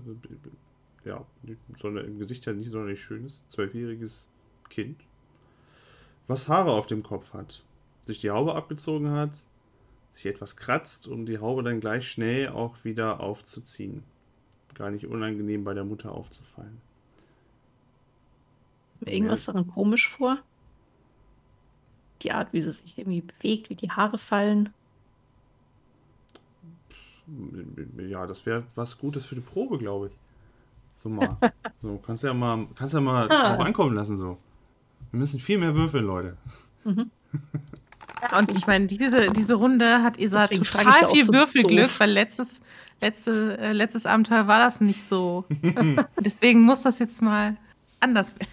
[1.05, 1.25] ja,
[1.77, 4.29] sondern im Gesicht halt nicht sonderlich schönes, zwölfjähriges
[4.69, 5.01] Kind,
[6.27, 7.63] was Haare auf dem Kopf hat,
[8.05, 9.31] sich die Haube abgezogen hat,
[10.11, 14.03] sich etwas kratzt, um die Haube dann gleich schnell auch wieder aufzuziehen.
[14.73, 16.81] Gar nicht unangenehm bei der Mutter aufzufallen.
[19.01, 20.39] Irgendwas daran komisch vor?
[22.23, 24.73] die Art, wie sie sich irgendwie bewegt, wie die Haare fallen.
[27.97, 30.13] Ja, das wäre was Gutes für die Probe, glaube ich.
[30.95, 31.37] So mal.
[31.81, 33.49] so, kannst ja mal, kannst ja mal ah.
[33.49, 34.37] drauf ankommen lassen, so.
[35.11, 36.37] Wir müssen viel mehr würfeln, Leute.
[36.83, 37.11] Mhm.
[38.37, 41.99] Und ich meine, diese, diese Runde hat Isa total viel so Würfelglück, doof.
[41.99, 42.61] weil letztes,
[43.01, 45.45] letzte, äh, letztes Abenteuer war das nicht so.
[46.19, 47.57] Deswegen muss das jetzt mal
[47.99, 48.51] anders werden.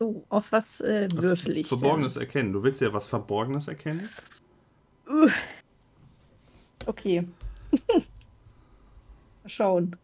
[0.00, 1.68] So, auf was äh, würfel ich?
[1.68, 2.22] Verborgenes denn?
[2.22, 2.52] erkennen.
[2.54, 4.08] Du willst ja was Verborgenes erkennen?
[6.86, 7.26] Okay.
[9.46, 9.96] Schauen.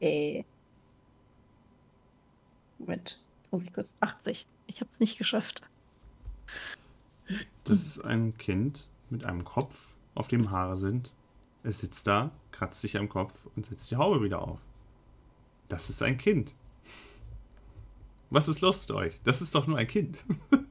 [0.00, 0.44] Äh.
[2.78, 3.92] Moment, muss ich kurz.
[4.00, 4.46] 80.
[4.66, 5.62] Ich habe es nicht geschafft.
[7.64, 11.12] Das ist ein Kind mit einem Kopf, auf dem Haare sind.
[11.62, 14.60] Es sitzt da, kratzt sich am Kopf und setzt die Haube wieder auf.
[15.68, 16.54] Das ist ein Kind.
[18.30, 19.20] Was ist los mit euch?
[19.24, 20.24] Das ist doch nur ein Kind.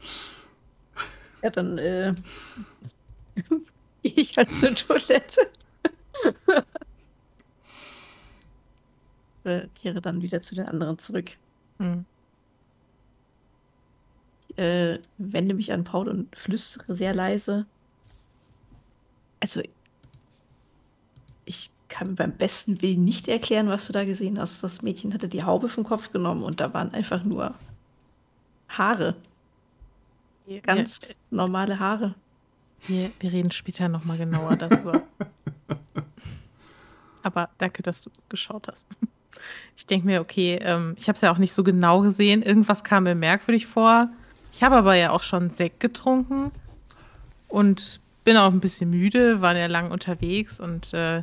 [1.42, 2.14] ja, dann äh,
[4.02, 5.50] gehe ich halt zur Toilette.
[9.44, 11.32] äh, kehre dann wieder zu den anderen zurück.
[11.78, 12.04] Hm.
[14.48, 17.66] Ich äh, wende mich an Paul und flüstere sehr leise.
[19.40, 19.62] Also,
[21.44, 24.62] ich kann mir beim besten Willen nicht erklären, was du da gesehen hast.
[24.62, 27.54] Das Mädchen hatte die Haube vom Kopf genommen und da waren einfach nur
[28.68, 29.16] Haare.
[30.62, 31.14] Ganz ja.
[31.30, 32.14] normale Haare.
[32.86, 35.02] Wir, wir reden später nochmal genauer darüber.
[37.22, 38.86] aber danke, dass du geschaut hast.
[39.76, 42.42] Ich denke mir, okay, ähm, ich habe es ja auch nicht so genau gesehen.
[42.42, 44.08] Irgendwas kam mir merkwürdig vor.
[44.52, 46.50] Ich habe aber ja auch schon Sekt getrunken
[47.48, 51.22] und bin auch ein bisschen müde, war ja lang unterwegs und äh,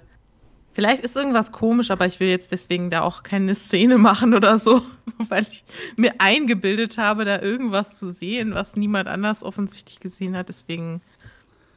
[0.75, 4.59] Vielleicht ist irgendwas komisch, aber ich will jetzt deswegen da auch keine Szene machen oder
[4.59, 4.81] so,
[5.29, 5.63] weil ich
[5.95, 10.49] mir eingebildet habe, da irgendwas zu sehen, was niemand anders offensichtlich gesehen hat.
[10.49, 11.01] Deswegen,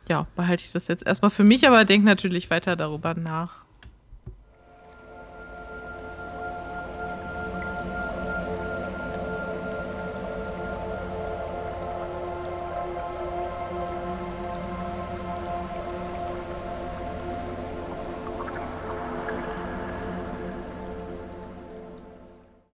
[0.08, 3.67] ja, behalte ich das jetzt erstmal für mich, aber denke natürlich weiter darüber nach.